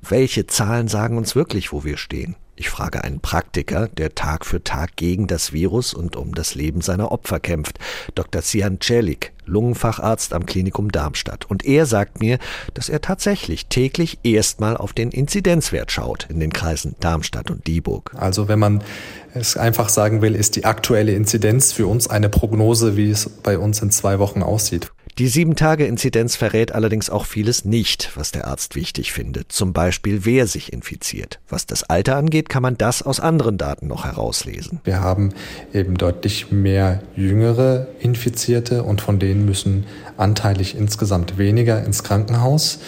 Welche 0.07 0.47
Zahlen 0.47 0.87
sagen 0.87 1.17
uns 1.17 1.35
wirklich, 1.35 1.71
wo 1.71 1.83
wir 1.83 1.97
stehen? 1.97 2.35
Ich 2.57 2.69
frage 2.69 3.03
einen 3.03 3.19
Praktiker, 3.19 3.89
der 3.89 4.15
Tag 4.15 4.45
für 4.45 4.63
Tag 4.63 4.95
gegen 4.95 5.27
das 5.27 5.51
Virus 5.51 5.93
und 5.93 6.15
um 6.15 6.33
das 6.33 6.55
Leben 6.55 6.79
seiner 6.79 7.11
Opfer 7.11 7.41
kämpft, 7.41 7.79
Dr. 8.15 8.41
Sian 8.41 8.79
Celik, 8.81 9.33
Lungenfacharzt 9.45 10.33
am 10.33 10.45
Klinikum 10.45 10.89
Darmstadt. 10.89 11.43
Und 11.49 11.65
er 11.65 11.85
sagt 11.85 12.21
mir, 12.21 12.39
dass 12.73 12.87
er 12.87 13.01
tatsächlich 13.01 13.65
täglich 13.65 14.19
erstmal 14.23 14.77
auf 14.77 14.93
den 14.93 15.11
Inzidenzwert 15.11 15.91
schaut 15.91 16.27
in 16.29 16.39
den 16.39 16.53
Kreisen 16.53 16.95
Darmstadt 17.01 17.51
und 17.51 17.67
Dieburg. 17.67 18.11
Also 18.15 18.47
wenn 18.47 18.59
man 18.59 18.81
es 19.33 19.57
einfach 19.57 19.89
sagen 19.89 20.21
will, 20.21 20.33
ist 20.33 20.55
die 20.55 20.63
aktuelle 20.63 21.11
Inzidenz 21.11 21.73
für 21.73 21.87
uns 21.87 22.07
eine 22.07 22.29
Prognose, 22.29 22.95
wie 22.95 23.09
es 23.09 23.29
bei 23.29 23.59
uns 23.59 23.81
in 23.81 23.91
zwei 23.91 24.17
Wochen 24.19 24.41
aussieht. 24.41 24.91
Die 25.17 25.29
Sieben-Tage-Inzidenz 25.29 26.35
verrät 26.35 26.73
allerdings 26.73 27.09
auch 27.09 27.25
vieles 27.25 27.63
nicht, 27.63 28.11
was 28.15 28.33
der 28.33 28.47
Arzt 28.47 28.75
wichtig 28.75 29.13
findet. 29.13 29.49
Zum 29.49 29.71
Beispiel, 29.71 30.25
wer 30.25 30.45
sich 30.45 30.73
infiziert. 30.73 31.39
Was 31.47 31.65
das 31.65 31.83
Alter 31.83 32.17
angeht, 32.17 32.49
kann 32.49 32.61
man 32.61 32.77
das 32.77 33.01
aus 33.01 33.21
anderen 33.21 33.57
Daten 33.57 33.87
noch 33.87 34.03
herauslesen. 34.03 34.81
Wir 34.83 34.99
haben 34.99 35.29
eben 35.73 35.95
deutlich 35.97 36.51
mehr 36.51 37.01
jüngere 37.15 37.87
Infizierte 38.01 38.83
und 38.83 38.99
von 38.99 39.17
denen 39.17 39.45
müssen 39.45 39.85
anteilig 40.17 40.75
insgesamt 40.75 41.37
weniger 41.37 41.81
ins 41.85 42.03
Krankenhaus. 42.03 42.79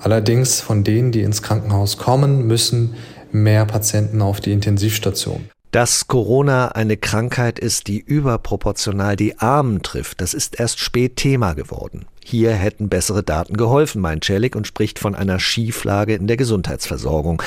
Allerdings 0.00 0.62
von 0.62 0.82
denen, 0.82 1.12
die 1.12 1.20
ins 1.20 1.42
Krankenhaus 1.42 1.98
kommen, 1.98 2.46
müssen 2.46 2.94
mehr 3.32 3.66
Patienten 3.66 4.22
auf 4.22 4.40
die 4.40 4.52
Intensivstation. 4.52 5.50
Dass 5.76 6.08
Corona 6.08 6.68
eine 6.68 6.96
Krankheit 6.96 7.58
ist, 7.58 7.86
die 7.86 7.98
überproportional 7.98 9.14
die 9.14 9.40
Armen 9.40 9.82
trifft, 9.82 10.22
das 10.22 10.32
ist 10.32 10.58
erst 10.58 10.80
spät 10.80 11.16
Thema 11.16 11.52
geworden. 11.52 12.06
Hier 12.24 12.52
hätten 12.52 12.88
bessere 12.88 13.22
Daten 13.22 13.58
geholfen, 13.58 14.00
meint 14.00 14.24
Celik 14.24 14.56
und 14.56 14.66
spricht 14.66 14.98
von 14.98 15.14
einer 15.14 15.38
Schieflage 15.38 16.14
in 16.14 16.28
der 16.28 16.38
Gesundheitsversorgung. 16.38 17.42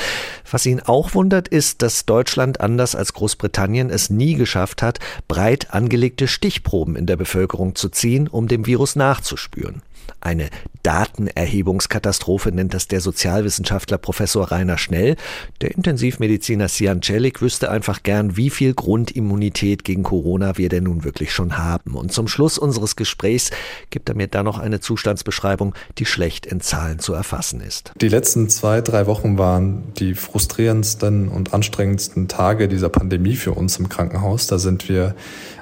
Was 0.48 0.64
ihn 0.64 0.78
auch 0.78 1.14
wundert, 1.14 1.48
ist, 1.48 1.82
dass 1.82 2.06
Deutschland 2.06 2.60
anders 2.60 2.94
als 2.94 3.14
Großbritannien 3.14 3.90
es 3.90 4.10
nie 4.10 4.34
geschafft 4.34 4.80
hat, 4.80 5.00
breit 5.26 5.74
angelegte 5.74 6.28
Stichproben 6.28 6.94
in 6.94 7.06
der 7.06 7.16
Bevölkerung 7.16 7.74
zu 7.74 7.88
ziehen, 7.88 8.28
um 8.28 8.46
dem 8.46 8.64
Virus 8.64 8.94
nachzuspüren. 8.94 9.82
Eine 10.20 10.50
Datenerhebungskatastrophe 10.82 12.50
nennt 12.52 12.74
das 12.74 12.88
der 12.88 13.00
Sozialwissenschaftler 13.00 13.98
Professor 13.98 14.50
Rainer 14.50 14.78
Schnell. 14.78 15.16
Der 15.60 15.72
Intensivmediziner 15.72 16.68
Sian 16.68 17.02
Celik 17.02 17.42
wüsste 17.42 17.70
einfach 17.70 18.02
gern, 18.02 18.36
wie 18.36 18.50
viel 18.50 18.74
Grundimmunität 18.74 19.84
gegen 19.84 20.02
Corona 20.02 20.56
wir 20.56 20.68
denn 20.68 20.84
nun 20.84 21.04
wirklich 21.04 21.32
schon 21.32 21.58
haben. 21.58 21.94
Und 21.94 22.12
zum 22.12 22.28
Schluss 22.28 22.58
unseres 22.58 22.96
Gesprächs 22.96 23.50
gibt 23.90 24.08
er 24.08 24.14
mir 24.14 24.26
da 24.26 24.42
noch 24.42 24.58
eine 24.58 24.80
Zustandsbeschreibung, 24.80 25.74
die 25.98 26.06
schlecht 26.06 26.46
in 26.46 26.60
Zahlen 26.60 26.98
zu 26.98 27.12
erfassen 27.12 27.60
ist. 27.60 27.92
Die 28.00 28.08
letzten 28.08 28.48
zwei, 28.48 28.80
drei 28.80 29.06
Wochen 29.06 29.36
waren 29.38 29.92
die 29.98 30.14
frustrierendsten 30.14 31.28
und 31.28 31.52
anstrengendsten 31.52 32.28
Tage 32.28 32.68
dieser 32.68 32.88
Pandemie 32.88 33.36
für 33.36 33.52
uns 33.52 33.78
im 33.78 33.88
Krankenhaus. 33.88 34.46
Da 34.46 34.58
sind 34.58 34.88
wir 34.88 35.14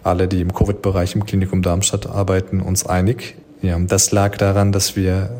alle, 0.04 0.28
die 0.28 0.40
im 0.40 0.54
Covid-Bereich 0.54 1.14
im 1.14 1.24
Klinikum 1.24 1.62
Darmstadt 1.62 2.06
arbeiten, 2.06 2.60
uns 2.60 2.86
einig. 2.86 3.36
Ja, 3.60 3.78
das 3.78 4.12
lag 4.12 4.36
daran, 4.36 4.72
dass 4.72 4.96
wir 4.96 5.30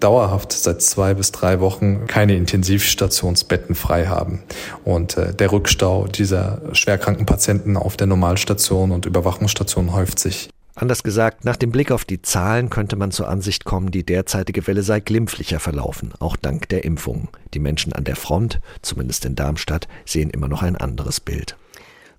dauerhaft 0.00 0.52
seit 0.52 0.82
zwei 0.82 1.14
bis 1.14 1.32
drei 1.32 1.60
Wochen 1.60 2.06
keine 2.06 2.36
Intensivstationsbetten 2.36 3.74
frei 3.74 4.06
haben. 4.06 4.42
Und 4.84 5.16
äh, 5.16 5.34
der 5.34 5.50
Rückstau 5.50 6.06
dieser 6.06 6.60
schwerkranken 6.72 7.26
Patienten 7.26 7.76
auf 7.76 7.96
der 7.96 8.06
Normalstation 8.06 8.92
und 8.92 9.06
Überwachungsstation 9.06 9.92
häuft 9.92 10.18
sich. 10.18 10.50
Anders 10.74 11.02
gesagt, 11.02 11.44
nach 11.44 11.56
dem 11.56 11.72
Blick 11.72 11.90
auf 11.90 12.04
die 12.04 12.22
Zahlen 12.22 12.70
könnte 12.70 12.94
man 12.94 13.10
zur 13.10 13.28
Ansicht 13.28 13.64
kommen, 13.64 13.90
die 13.90 14.06
derzeitige 14.06 14.64
Welle 14.68 14.84
sei 14.84 15.00
glimpflicher 15.00 15.58
verlaufen, 15.58 16.12
auch 16.20 16.36
dank 16.36 16.68
der 16.68 16.84
Impfungen. 16.84 17.28
Die 17.52 17.58
Menschen 17.58 17.92
an 17.92 18.04
der 18.04 18.14
Front, 18.14 18.60
zumindest 18.82 19.24
in 19.24 19.34
Darmstadt, 19.34 19.88
sehen 20.04 20.30
immer 20.30 20.46
noch 20.46 20.62
ein 20.62 20.76
anderes 20.76 21.18
Bild. 21.18 21.56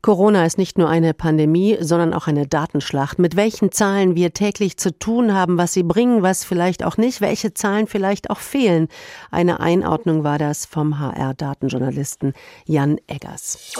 Corona 0.01 0.45
ist 0.45 0.57
nicht 0.57 0.77
nur 0.77 0.89
eine 0.89 1.13
Pandemie, 1.13 1.77
sondern 1.81 2.13
auch 2.13 2.27
eine 2.27 2.47
Datenschlacht. 2.47 3.19
Mit 3.19 3.35
welchen 3.35 3.71
Zahlen 3.71 4.15
wir 4.15 4.33
täglich 4.33 4.77
zu 4.77 4.97
tun 4.97 5.33
haben, 5.33 5.57
was 5.57 5.73
sie 5.73 5.83
bringen, 5.83 6.23
was 6.23 6.43
vielleicht 6.43 6.83
auch 6.83 6.97
nicht, 6.97 7.21
welche 7.21 7.53
Zahlen 7.53 7.87
vielleicht 7.87 8.29
auch 8.29 8.39
fehlen. 8.39 8.87
Eine 9.31 9.59
Einordnung 9.59 10.23
war 10.23 10.37
das 10.37 10.65
vom 10.65 10.99
HR-Datenjournalisten 10.99 12.33
Jan 12.65 12.97
Eggers. 13.07 13.73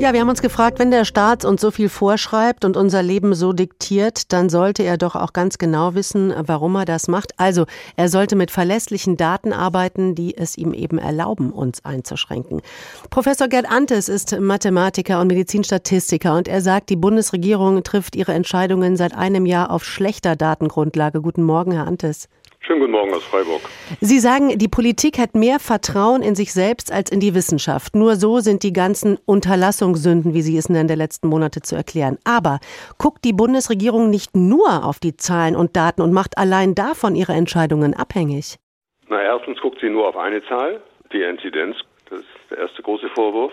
Ja, 0.00 0.14
wir 0.14 0.22
haben 0.22 0.30
uns 0.30 0.40
gefragt, 0.40 0.78
wenn 0.78 0.90
der 0.90 1.04
Staat 1.04 1.44
uns 1.44 1.60
so 1.60 1.70
viel 1.70 1.90
vorschreibt 1.90 2.64
und 2.64 2.78
unser 2.78 3.02
Leben 3.02 3.34
so 3.34 3.52
diktiert, 3.52 4.32
dann 4.32 4.48
sollte 4.48 4.82
er 4.82 4.96
doch 4.96 5.14
auch 5.14 5.34
ganz 5.34 5.58
genau 5.58 5.94
wissen, 5.94 6.32
warum 6.38 6.74
er 6.76 6.86
das 6.86 7.06
macht. 7.06 7.38
Also, 7.38 7.66
er 7.96 8.08
sollte 8.08 8.34
mit 8.34 8.50
verlässlichen 8.50 9.18
Daten 9.18 9.52
arbeiten, 9.52 10.14
die 10.14 10.34
es 10.38 10.56
ihm 10.56 10.72
eben 10.72 10.96
erlauben, 10.96 11.52
uns 11.52 11.84
einzuschränken. 11.84 12.62
Professor 13.10 13.46
Gerd 13.46 13.70
Antes 13.70 14.08
ist 14.08 14.40
Mathematiker 14.40 15.20
und 15.20 15.26
Medizinstatistiker 15.26 16.34
und 16.34 16.48
er 16.48 16.62
sagt, 16.62 16.88
die 16.88 16.96
Bundesregierung 16.96 17.82
trifft 17.82 18.16
ihre 18.16 18.32
Entscheidungen 18.32 18.96
seit 18.96 19.14
einem 19.14 19.44
Jahr 19.44 19.70
auf 19.70 19.84
schlechter 19.84 20.34
Datengrundlage. 20.34 21.20
Guten 21.20 21.42
Morgen, 21.42 21.72
Herr 21.72 21.86
Antes. 21.86 22.26
Schönen 22.70 22.82
guten 22.82 22.92
Morgen 22.92 23.12
aus 23.12 23.24
Freiburg. 23.24 23.62
Sie 24.00 24.20
sagen, 24.20 24.56
die 24.56 24.68
Politik 24.68 25.18
hat 25.18 25.34
mehr 25.34 25.58
Vertrauen 25.58 26.22
in 26.22 26.36
sich 26.36 26.52
selbst 26.52 26.92
als 26.92 27.10
in 27.10 27.18
die 27.18 27.34
Wissenschaft. 27.34 27.96
Nur 27.96 28.14
so 28.14 28.38
sind 28.38 28.62
die 28.62 28.72
ganzen 28.72 29.18
Unterlassungssünden, 29.26 30.34
wie 30.34 30.42
Sie 30.42 30.56
es 30.56 30.68
nennen, 30.68 30.86
der 30.86 30.96
letzten 30.96 31.26
Monate 31.26 31.62
zu 31.62 31.74
erklären. 31.74 32.18
Aber 32.22 32.60
guckt 32.96 33.24
die 33.24 33.32
Bundesregierung 33.32 34.08
nicht 34.08 34.36
nur 34.36 34.84
auf 34.84 35.00
die 35.00 35.16
Zahlen 35.16 35.56
und 35.56 35.74
Daten 35.74 36.00
und 36.00 36.12
macht 36.12 36.38
allein 36.38 36.76
davon 36.76 37.16
ihre 37.16 37.32
Entscheidungen 37.32 37.92
abhängig? 37.92 38.54
Na, 39.08 39.20
erstens 39.20 39.60
guckt 39.60 39.80
sie 39.80 39.90
nur 39.90 40.06
auf 40.06 40.16
eine 40.16 40.40
Zahl, 40.44 40.80
die 41.12 41.22
Inzidenz. 41.22 41.74
Das 42.08 42.20
ist 42.20 42.28
der 42.52 42.58
erste 42.58 42.82
große 42.82 43.08
Vorwurf 43.08 43.52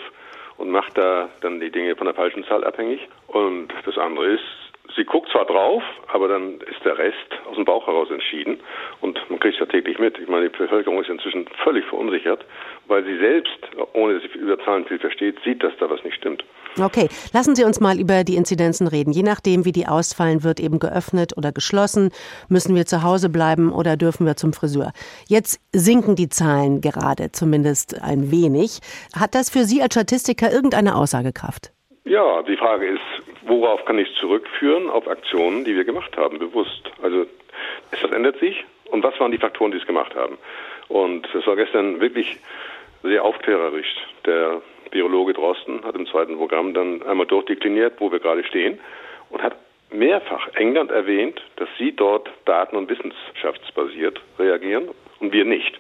und 0.57 0.69
macht 0.69 0.95
da 0.95 1.29
dann 1.41 1.59
die 1.59 1.71
Dinge 1.71 1.95
von 1.95 2.05
der 2.05 2.13
falschen 2.13 2.43
Zahl 2.43 2.63
abhängig. 2.63 2.99
Und 3.29 3.69
das 3.83 3.97
andere 3.97 4.27
ist, 4.27 4.66
sie 4.95 5.05
guckt 5.05 5.29
zwar 5.31 5.45
drauf, 5.45 5.83
aber 6.07 6.27
dann 6.27 6.55
ist 6.61 6.83
der 6.83 6.97
Rest 6.97 7.15
aus 7.49 7.55
dem 7.55 7.65
Bauch 7.65 7.87
heraus 7.87 8.09
entschieden. 8.11 8.59
Und 9.01 9.19
man 9.29 9.39
kriegt 9.39 9.55
es 9.55 9.59
ja 9.59 9.65
täglich 9.65 9.99
mit. 9.99 10.17
Ich 10.17 10.27
meine, 10.27 10.49
die 10.49 10.57
Bevölkerung 10.57 11.01
ist 11.01 11.09
inzwischen 11.09 11.47
völlig 11.63 11.85
verunsichert, 11.85 12.45
weil 12.87 13.03
sie 13.03 13.17
selbst, 13.17 13.57
ohne 13.93 14.19
dass 14.19 14.23
sie 14.23 14.39
über 14.39 14.59
Zahlen 14.63 14.85
viel 14.85 14.99
versteht, 14.99 15.37
sieht, 15.43 15.63
dass 15.63 15.73
da 15.79 15.89
was 15.89 16.03
nicht 16.03 16.15
stimmt. 16.15 16.43
Okay, 16.79 17.09
lassen 17.33 17.55
Sie 17.55 17.63
uns 17.63 17.79
mal 17.79 17.99
über 17.99 18.23
die 18.23 18.35
Inzidenzen 18.35 18.87
reden. 18.87 19.11
Je 19.11 19.23
nachdem, 19.23 19.65
wie 19.65 19.71
die 19.71 19.87
ausfallen, 19.87 20.43
wird 20.43 20.59
eben 20.59 20.77
geöffnet 20.77 21.35
oder 21.35 21.51
geschlossen. 21.51 22.11
Müssen 22.49 22.75
wir 22.75 22.85
zu 22.85 23.01
Hause 23.01 23.29
bleiben 23.29 23.71
oder 23.71 23.97
dürfen 23.97 24.27
wir 24.27 24.35
zum 24.35 24.53
Friseur? 24.53 24.91
Jetzt 25.27 25.59
sinken 25.71 26.15
die 26.15 26.29
Zahlen 26.29 26.81
gerade, 26.81 27.31
zumindest 27.31 28.01
ein 28.01 28.31
wenig. 28.31 28.79
Hat 29.19 29.33
das 29.33 29.49
für 29.49 29.63
Sie 29.63 29.81
als 29.81 29.95
Statistiker 29.95 30.51
irgendeine 30.51 30.95
Aussagekraft? 30.95 31.71
Ja, 32.07 32.41
die 32.41 32.55
Frage 32.55 32.87
ist, 32.87 33.01
worauf 33.41 33.83
kann 33.83 33.99
ich 33.99 34.09
es 34.09 34.15
zurückführen? 34.15 34.89
Auf 34.89 35.09
Aktionen, 35.09 35.65
die 35.65 35.75
wir 35.75 35.83
gemacht 35.83 36.15
haben, 36.15 36.39
bewusst. 36.39 36.89
Also, 37.01 37.25
es 37.91 38.11
ändert 38.11 38.39
sich. 38.39 38.63
Und 38.85 39.03
was 39.03 39.19
waren 39.19 39.31
die 39.31 39.37
Faktoren, 39.37 39.71
die 39.71 39.77
es 39.77 39.85
gemacht 39.85 40.15
haben? 40.15 40.37
Und 40.87 41.27
es 41.35 41.45
war 41.45 41.57
gestern 41.57 41.99
wirklich 41.99 42.37
sehr 43.03 43.25
aufklärerisch. 43.25 43.93
Der 44.25 44.61
Virologe 44.91 45.33
Drosten 45.33 45.83
hat 45.83 45.95
im 45.95 46.07
zweiten 46.07 46.37
Programm 46.37 46.73
dann 46.73 47.03
einmal 47.03 47.27
durchdekliniert, 47.27 47.95
wo 47.99 48.09
wir 48.09 48.19
gerade 48.19 48.45
stehen 48.45 48.79
und 49.29 49.43
hat 49.43 49.57
mehrfach 49.91 50.47
England 50.55 50.91
erwähnt, 50.91 51.41
dass 51.57 51.67
sie 51.77 51.91
dort 51.91 52.29
daten- 52.45 52.77
und 52.77 52.89
wissenschaftsbasiert 52.89 54.21
reagieren 54.39 54.87
und 55.19 55.33
wir 55.33 55.43
nicht. 55.43 55.77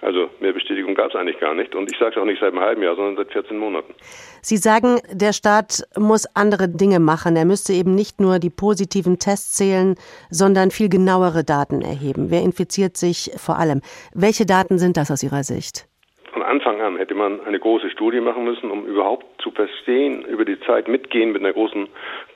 Also 0.00 0.30
mehr 0.40 0.52
Bestätigung 0.52 0.94
gab 0.94 1.10
es 1.10 1.16
eigentlich 1.16 1.40
gar 1.40 1.54
nicht. 1.54 1.74
Und 1.74 1.90
ich 1.90 1.98
sage 1.98 2.12
es 2.12 2.16
auch 2.16 2.24
nicht 2.24 2.40
seit 2.40 2.52
einem 2.52 2.60
halben 2.60 2.82
Jahr, 2.82 2.94
sondern 2.94 3.16
seit 3.16 3.32
14 3.32 3.58
Monaten. 3.58 3.94
Sie 4.42 4.56
sagen, 4.56 5.00
der 5.12 5.32
Staat 5.32 5.82
muss 5.96 6.26
andere 6.34 6.68
Dinge 6.68 7.00
machen. 7.00 7.36
Er 7.36 7.44
müsste 7.44 7.72
eben 7.72 7.94
nicht 7.94 8.20
nur 8.20 8.38
die 8.38 8.50
positiven 8.50 9.18
Tests 9.18 9.56
zählen, 9.56 9.96
sondern 10.30 10.70
viel 10.70 10.88
genauere 10.88 11.44
Daten 11.44 11.82
erheben. 11.82 12.30
Wer 12.30 12.42
infiziert 12.42 12.96
sich 12.96 13.32
vor 13.36 13.58
allem? 13.58 13.80
Welche 14.14 14.46
Daten 14.46 14.78
sind 14.78 14.96
das 14.96 15.10
aus 15.10 15.22
Ihrer 15.22 15.42
Sicht? 15.42 15.88
Von 16.32 16.42
Anfang 16.42 16.80
an 16.80 16.96
hätte 16.96 17.14
man 17.14 17.40
eine 17.40 17.58
große 17.58 17.90
Studie 17.90 18.20
machen 18.20 18.44
müssen, 18.44 18.70
um 18.70 18.86
überhaupt 18.86 19.26
zu 19.42 19.50
verstehen, 19.50 20.22
über 20.24 20.44
die 20.44 20.60
Zeit 20.60 20.86
mitgehen 20.86 21.32
mit 21.32 21.42
einer 21.42 21.52
großen 21.52 21.88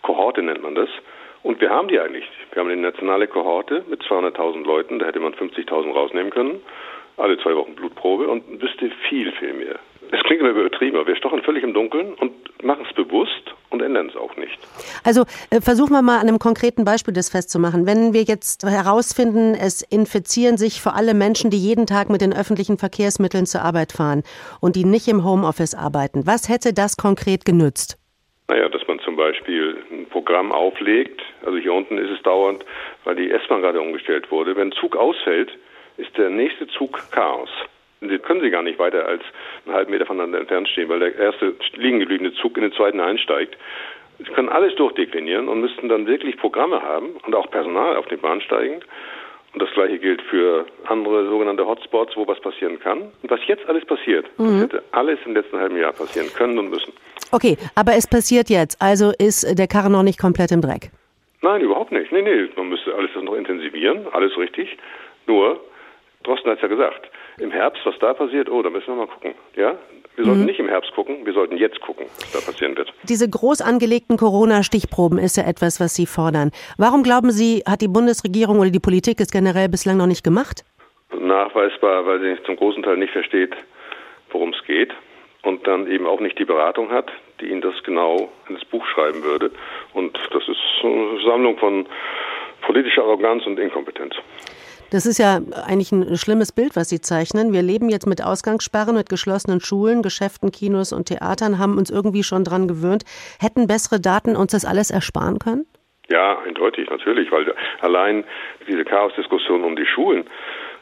Kohorte 0.02 0.42
nennt 0.42 0.62
man 0.62 0.74
das. 0.74 0.88
Und 1.44 1.60
wir 1.60 1.70
haben 1.70 1.88
die 1.88 2.00
eigentlich. 2.00 2.24
Wir 2.52 2.60
haben 2.60 2.70
eine 2.70 2.80
nationale 2.80 3.26
Kohorte 3.26 3.84
mit 3.88 4.02
200.000 4.02 4.64
Leuten, 4.64 4.98
da 4.98 5.06
hätte 5.06 5.20
man 5.20 5.34
50.000 5.34 5.92
rausnehmen 5.92 6.30
können 6.30 6.60
alle 7.16 7.38
zwei 7.38 7.54
Wochen 7.54 7.74
Blutprobe 7.74 8.28
und 8.28 8.60
wüsste 8.60 8.90
viel, 9.08 9.32
viel 9.32 9.54
mehr. 9.54 9.78
Es 10.10 10.22
klingt 10.24 10.42
immer 10.42 10.50
übertrieben, 10.50 10.96
aber 10.96 11.06
wir 11.06 11.16
stochen 11.16 11.42
völlig 11.42 11.64
im 11.64 11.72
Dunkeln 11.72 12.12
und 12.14 12.32
machen 12.62 12.84
es 12.86 12.94
bewusst 12.94 13.54
und 13.70 13.80
ändern 13.80 14.08
es 14.10 14.16
auch 14.16 14.36
nicht. 14.36 14.58
Also 15.04 15.22
äh, 15.50 15.62
versuchen 15.62 15.92
wir 15.92 16.02
mal 16.02 16.18
an 16.18 16.28
einem 16.28 16.38
konkreten 16.38 16.84
Beispiel 16.84 17.14
das 17.14 17.30
festzumachen. 17.30 17.86
Wenn 17.86 18.12
wir 18.12 18.22
jetzt 18.22 18.62
herausfinden, 18.62 19.54
es 19.54 19.82
infizieren 19.82 20.58
sich 20.58 20.82
vor 20.82 20.94
allem 20.96 21.16
Menschen, 21.16 21.50
die 21.50 21.56
jeden 21.56 21.86
Tag 21.86 22.10
mit 22.10 22.20
den 22.20 22.34
öffentlichen 22.34 22.76
Verkehrsmitteln 22.76 23.46
zur 23.46 23.62
Arbeit 23.62 23.92
fahren 23.92 24.22
und 24.60 24.76
die 24.76 24.84
nicht 24.84 25.08
im 25.08 25.24
Homeoffice 25.24 25.74
arbeiten, 25.74 26.26
was 26.26 26.50
hätte 26.50 26.74
das 26.74 26.98
konkret 26.98 27.46
genützt? 27.46 27.98
Naja, 28.48 28.68
dass 28.68 28.86
man 28.86 29.00
zum 29.00 29.16
Beispiel 29.16 29.78
ein 29.90 30.06
Programm 30.10 30.52
auflegt. 30.52 31.22
Also 31.46 31.56
hier 31.56 31.72
unten 31.72 31.96
ist 31.96 32.10
es 32.10 32.22
dauernd, 32.22 32.66
weil 33.04 33.16
die 33.16 33.30
S-Bahn 33.30 33.62
gerade 33.62 33.80
umgestellt 33.80 34.30
wurde. 34.30 34.56
Wenn 34.56 34.68
ein 34.68 34.72
Zug 34.72 34.94
ausfällt, 34.94 35.50
ist 36.02 36.16
der 36.18 36.30
nächste 36.30 36.66
Zug 36.68 36.98
Chaos. 37.10 37.50
Sie 38.00 38.18
können 38.18 38.40
Sie 38.40 38.50
gar 38.50 38.62
nicht 38.62 38.78
weiter 38.78 39.06
als 39.06 39.22
einen 39.64 39.74
halben 39.74 39.92
Meter 39.92 40.06
voneinander 40.06 40.40
entfernt 40.40 40.68
stehen, 40.68 40.88
weil 40.88 40.98
der 40.98 41.16
erste 41.16 41.54
liegen 41.74 42.00
gebliebene 42.00 42.32
Zug 42.34 42.56
in 42.56 42.64
den 42.64 42.72
zweiten 42.72 43.00
einsteigt. 43.00 43.56
Sie 44.18 44.32
können 44.32 44.48
alles 44.48 44.74
durchdeklinieren 44.74 45.48
und 45.48 45.60
müssten 45.60 45.88
dann 45.88 46.06
wirklich 46.06 46.36
Programme 46.36 46.82
haben 46.82 47.10
und 47.24 47.34
auch 47.34 47.50
Personal 47.50 47.96
auf 47.96 48.06
den 48.06 48.20
Bahnsteigen. 48.20 48.82
Und 49.52 49.60
das 49.60 49.70
gleiche 49.72 49.98
gilt 49.98 50.22
für 50.22 50.66
andere 50.86 51.28
sogenannte 51.28 51.66
Hotspots, 51.66 52.16
wo 52.16 52.26
was 52.26 52.40
passieren 52.40 52.80
kann. 52.80 53.02
Und 53.22 53.30
was 53.30 53.40
jetzt 53.46 53.68
alles 53.68 53.84
passiert, 53.84 54.26
mhm. 54.38 54.46
das 54.46 54.62
hätte 54.62 54.82
alles 54.92 55.18
im 55.26 55.34
letzten 55.34 55.58
halben 55.58 55.76
Jahr 55.76 55.92
passieren 55.92 56.28
können 56.34 56.58
und 56.58 56.70
müssen. 56.70 56.92
Okay, 57.30 57.56
aber 57.74 57.92
es 57.94 58.06
passiert 58.06 58.48
jetzt. 58.48 58.80
Also 58.80 59.12
ist 59.18 59.58
der 59.58 59.68
Karren 59.68 59.92
noch 59.92 60.02
nicht 60.02 60.18
komplett 60.18 60.52
im 60.52 60.60
Dreck? 60.60 60.90
Nein, 61.42 61.60
überhaupt 61.60 61.92
nicht. 61.92 62.10
Nee, 62.12 62.22
nee, 62.22 62.48
man 62.56 62.68
müsste 62.68 62.94
alles 62.94 63.10
das 63.14 63.22
noch 63.22 63.34
intensivieren, 63.34 64.06
alles 64.12 64.36
richtig. 64.38 64.78
Nur 65.26 65.60
Drosten 66.22 66.50
hat 66.50 66.58
es 66.58 66.62
ja 66.62 66.68
gesagt. 66.68 67.10
Im 67.38 67.50
Herbst, 67.50 67.84
was 67.84 67.98
da 67.98 68.14
passiert, 68.14 68.48
oh, 68.50 68.62
da 68.62 68.70
müssen 68.70 68.88
wir 68.88 68.94
mal 68.94 69.06
gucken. 69.06 69.34
Ja? 69.56 69.76
Wir 70.16 70.24
sollten 70.26 70.40
mhm. 70.40 70.46
nicht 70.46 70.58
im 70.58 70.68
Herbst 70.68 70.92
gucken, 70.94 71.24
wir 71.24 71.32
sollten 71.32 71.56
jetzt 71.56 71.80
gucken, 71.80 72.06
was 72.20 72.32
da 72.32 72.40
passieren 72.40 72.76
wird. 72.76 72.92
Diese 73.04 73.28
groß 73.28 73.62
angelegten 73.62 74.18
Corona-Stichproben 74.18 75.18
ist 75.18 75.36
ja 75.36 75.44
etwas, 75.44 75.80
was 75.80 75.94
Sie 75.94 76.06
fordern. 76.06 76.50
Warum 76.76 77.02
glauben 77.02 77.30
Sie, 77.30 77.62
hat 77.66 77.80
die 77.80 77.88
Bundesregierung 77.88 78.58
oder 78.58 78.70
die 78.70 78.80
Politik 78.80 79.20
es 79.20 79.30
generell 79.30 79.68
bislang 79.68 79.96
noch 79.96 80.06
nicht 80.06 80.22
gemacht? 80.22 80.64
Nachweisbar, 81.18 82.04
weil 82.06 82.20
sie 82.20 82.42
zum 82.44 82.56
großen 82.56 82.82
Teil 82.82 82.98
nicht 82.98 83.12
versteht, 83.12 83.54
worum 84.30 84.50
es 84.50 84.64
geht 84.66 84.92
und 85.42 85.66
dann 85.66 85.86
eben 85.90 86.06
auch 86.06 86.20
nicht 86.20 86.38
die 86.38 86.44
Beratung 86.44 86.90
hat, 86.90 87.10
die 87.40 87.46
Ihnen 87.46 87.60
das 87.60 87.74
genau 87.82 88.30
ins 88.48 88.64
Buch 88.64 88.84
schreiben 88.86 89.22
würde. 89.22 89.50
Und 89.92 90.18
das 90.30 90.46
ist 90.48 90.58
eine 90.84 91.20
Sammlung 91.24 91.58
von 91.58 91.86
politischer 92.62 93.02
Arroganz 93.02 93.44
und 93.46 93.58
Inkompetenz. 93.58 94.14
Das 94.92 95.06
ist 95.06 95.16
ja 95.16 95.40
eigentlich 95.66 95.90
ein 95.90 96.18
schlimmes 96.18 96.52
Bild, 96.52 96.76
was 96.76 96.90
Sie 96.90 97.00
zeichnen. 97.00 97.54
Wir 97.54 97.62
leben 97.62 97.88
jetzt 97.88 98.06
mit 98.06 98.22
Ausgangssperren, 98.22 98.94
mit 98.94 99.08
geschlossenen 99.08 99.60
Schulen, 99.60 100.02
Geschäften, 100.02 100.52
Kinos 100.52 100.92
und 100.92 101.08
Theatern, 101.08 101.58
haben 101.58 101.78
uns 101.78 101.88
irgendwie 101.88 102.22
schon 102.22 102.44
dran 102.44 102.68
gewöhnt. 102.68 103.04
Hätten 103.40 103.66
bessere 103.66 104.00
Daten 104.02 104.36
uns 104.36 104.52
das 104.52 104.66
alles 104.66 104.90
ersparen 104.90 105.38
können? 105.38 105.64
Ja, 106.10 106.38
eindeutig, 106.44 106.90
natürlich, 106.90 107.32
weil 107.32 107.54
allein 107.80 108.24
diese 108.68 108.84
Chaosdiskussion 108.84 109.64
um 109.64 109.76
die 109.76 109.86
Schulen, 109.86 110.24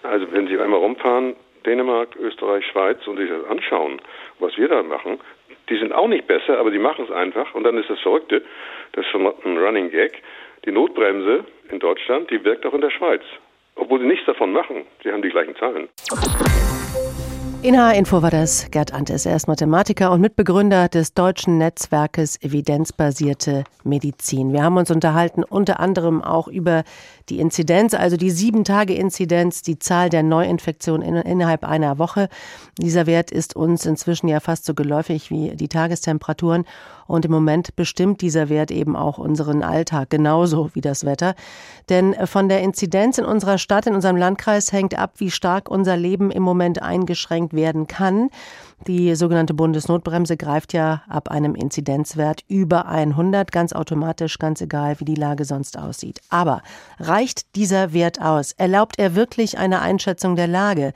also 0.02 0.26
wenn 0.33 0.49
Sie 0.49 0.59
einmal 0.59 0.81
rumfahren, 0.81 1.37
Dänemark, 1.64 2.17
Österreich, 2.17 2.67
Schweiz 2.67 3.07
und 3.07 3.17
sich 3.17 3.31
das 3.31 3.45
anschauen, 3.45 4.02
was 4.40 4.57
wir 4.57 4.67
da 4.67 4.83
machen, 4.83 5.21
die 5.69 5.79
sind 5.79 5.93
auch 5.93 6.09
nicht 6.09 6.26
besser, 6.26 6.59
aber 6.59 6.73
die 6.73 6.81
machen 6.81 7.05
es 7.05 7.12
einfach. 7.12 7.55
Und 7.55 7.62
dann 7.62 7.79
ist 7.79 7.88
das 7.88 8.00
Verrückte, 8.00 8.43
das 8.90 9.05
ist 9.05 9.12
schon 9.12 9.25
ein 9.45 9.57
Running 9.57 9.88
Gag, 9.93 10.21
die 10.64 10.73
Notbremse 10.73 11.45
in 11.71 11.79
Deutschland, 11.79 12.29
die 12.33 12.43
wirkt 12.45 12.67
auch 12.67 12.75
in 12.75 12.81
der 12.81 12.90
Schweiz 12.90 13.23
obwohl 13.81 14.01
sie 14.01 14.07
nichts 14.07 14.27
davon 14.27 14.53
machen. 14.53 14.85
Sie 15.03 15.11
haben 15.11 15.23
die 15.23 15.31
gleichen 15.31 15.57
Zahlen. 15.57 15.89
In 17.63 17.79
H-Info 17.79 18.23
war 18.23 18.31
das 18.31 18.71
Gerd 18.71 18.95
Antes. 18.95 19.27
Er 19.27 19.37
ist 19.37 19.47
Mathematiker 19.47 20.13
und 20.13 20.23
Mitbegründer 20.23 20.89
des 20.89 21.13
deutschen 21.13 21.59
Netzwerkes 21.59 22.43
Evidenzbasierte 22.43 23.65
Medizin. 23.85 24.55
Wir 24.55 24.63
haben 24.63 24.79
uns 24.79 24.91
unterhalten 24.91 25.45
unter 25.45 25.79
anderem 25.79 26.23
auch 26.23 26.49
über 26.49 26.85
die 27.29 27.39
Inzidenz, 27.39 27.93
also 27.93 28.17
die 28.17 28.31
Sieben-Tage-Inzidenz, 28.31 29.61
die 29.61 29.79
Zahl 29.79 30.09
der 30.09 30.23
Neuinfektionen 30.23 31.17
innerhalb 31.17 31.65
einer 31.65 31.99
Woche. 31.99 32.31
Dieser 32.79 33.07
Wert 33.07 33.31
ist 33.31 33.57
uns 33.57 33.85
inzwischen 33.85 34.29
ja 34.29 34.41
fast 34.41 34.65
so 34.65 34.73
geläufig 34.73 35.31
wie 35.31 35.55
die 35.55 35.69
Tagestemperaturen. 35.69 36.65
Und 37.11 37.25
im 37.25 37.33
Moment 37.33 37.75
bestimmt 37.75 38.21
dieser 38.21 38.49
Wert 38.49 38.71
eben 38.71 38.95
auch 38.95 39.19
unseren 39.19 39.64
Alltag, 39.64 40.11
genauso 40.11 40.71
wie 40.75 40.81
das 40.81 41.05
Wetter. 41.05 41.35
Denn 41.88 42.14
von 42.29 42.49
der 42.49 42.61
Inzidenz 42.61 43.19
in 43.19 43.25
unserer 43.25 43.59
Stadt, 43.59 43.88
in 43.88 43.97
unserem 43.97 44.17
Landkreis 44.17 44.71
hängt 44.71 44.97
ab, 44.97 45.14
wie 45.17 45.33
stark 45.33 45.69
unser 45.69 45.97
Leben 45.97 46.31
im 46.31 46.45
Moment 46.45 46.81
eingeschränkt 46.81 47.52
werden 47.52 47.88
kann. 47.88 48.31
Die 48.87 49.15
sogenannte 49.15 49.53
Bundesnotbremse 49.53 50.39
greift 50.39 50.73
ja 50.73 51.03
ab 51.07 51.31
einem 51.31 51.55
Inzidenzwert 51.55 52.45
über 52.49 52.87
100 52.87 53.53
ganz 53.53 53.75
automatisch, 53.75 54.39
ganz 54.39 54.63
egal, 54.63 54.99
wie 55.01 55.05
die 55.05 55.15
Lage 55.15 55.45
sonst 55.45 55.79
aussieht. 55.79 56.21
Aber 56.31 56.63
reicht 56.99 57.55
dieser 57.57 57.93
Wert 57.93 58.23
aus? 58.23 58.53
Erlaubt 58.53 58.99
er 58.99 59.15
wirklich 59.15 59.59
eine 59.59 59.81
Einschätzung 59.81 60.35
der 60.35 60.47
Lage? 60.47 60.95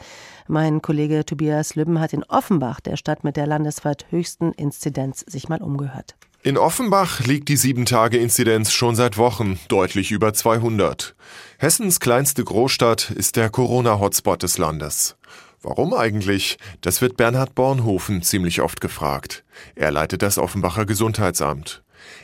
Mein 0.49 0.81
Kollege 0.81 1.26
Tobias 1.26 1.75
Lübben 1.75 2.00
hat 2.00 2.14
in 2.14 2.25
Offenbach, 2.25 2.81
der 2.81 2.97
Stadt 2.97 3.23
mit 3.23 3.37
der 3.37 3.47
landesweit 3.47 4.07
höchsten 4.09 4.53
Inzidenz, 4.53 5.21
sich 5.21 5.50
mal 5.50 5.61
umgehört. 5.61 6.14
In 6.43 6.59
Offenbach 6.59 7.21
liegt 7.21 7.49
die 7.49 7.57
7-Tage-Inzidenz 7.57 8.71
schon 8.73 8.95
seit 8.95 9.17
Wochen 9.17 9.59
deutlich 9.69 10.11
über 10.11 10.35
200. 10.35 11.14
Hessens 11.57 12.00
kleinste 12.00 12.45
Großstadt 12.45 13.11
ist 13.11 13.37
der 13.37 13.49
Corona-Hotspot 13.49 14.43
des 14.43 14.59
Landes. 14.59 15.17
Warum 15.64 15.94
eigentlich? 15.94 16.59
Das 16.83 17.00
wird 17.00 17.16
Bernhard 17.16 17.54
Bornhofen 17.54 18.21
ziemlich 18.21 18.61
oft 18.61 18.83
gefragt. 18.83 19.44
Er 19.75 19.90
leitet 19.90 20.21
das 20.21 20.37
Offenbacher 20.37 20.85
Gesundheitsamt. 20.85 21.83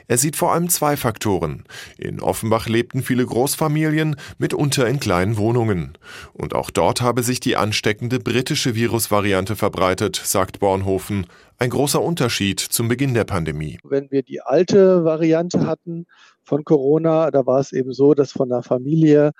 Er 0.08 0.18
sieht 0.18 0.36
vor 0.36 0.52
allem 0.52 0.68
zwei 0.68 0.94
Faktoren. 0.98 1.64
In 1.96 2.20
Offenbach 2.20 2.68
lebten 2.68 3.02
viele 3.02 3.24
Großfamilien, 3.24 4.16
mitunter 4.36 4.86
in 4.86 5.00
kleinen 5.00 5.38
Wohnungen. 5.38 5.96
Und 6.34 6.54
auch 6.54 6.68
dort 6.68 7.00
habe 7.00 7.22
sich 7.22 7.40
die 7.40 7.56
ansteckende 7.56 8.18
britische 8.18 8.74
Virusvariante 8.74 9.56
verbreitet, 9.56 10.20
sagt 10.22 10.60
Bornhofen. 10.60 11.26
Ein 11.58 11.70
großer 11.70 12.02
Unterschied 12.02 12.60
zum 12.60 12.88
Beginn 12.88 13.14
der 13.14 13.24
Pandemie. 13.24 13.78
Wenn 13.84 14.10
wir 14.10 14.22
die 14.22 14.42
alte 14.42 15.04
Variante 15.04 15.66
hatten 15.66 16.06
von 16.42 16.64
Corona, 16.64 17.30
da 17.30 17.46
war 17.46 17.60
es 17.60 17.72
eben 17.72 17.92
so, 17.92 18.12
dass 18.12 18.32
von 18.32 18.48
der 18.48 18.62
Familie 18.62 19.32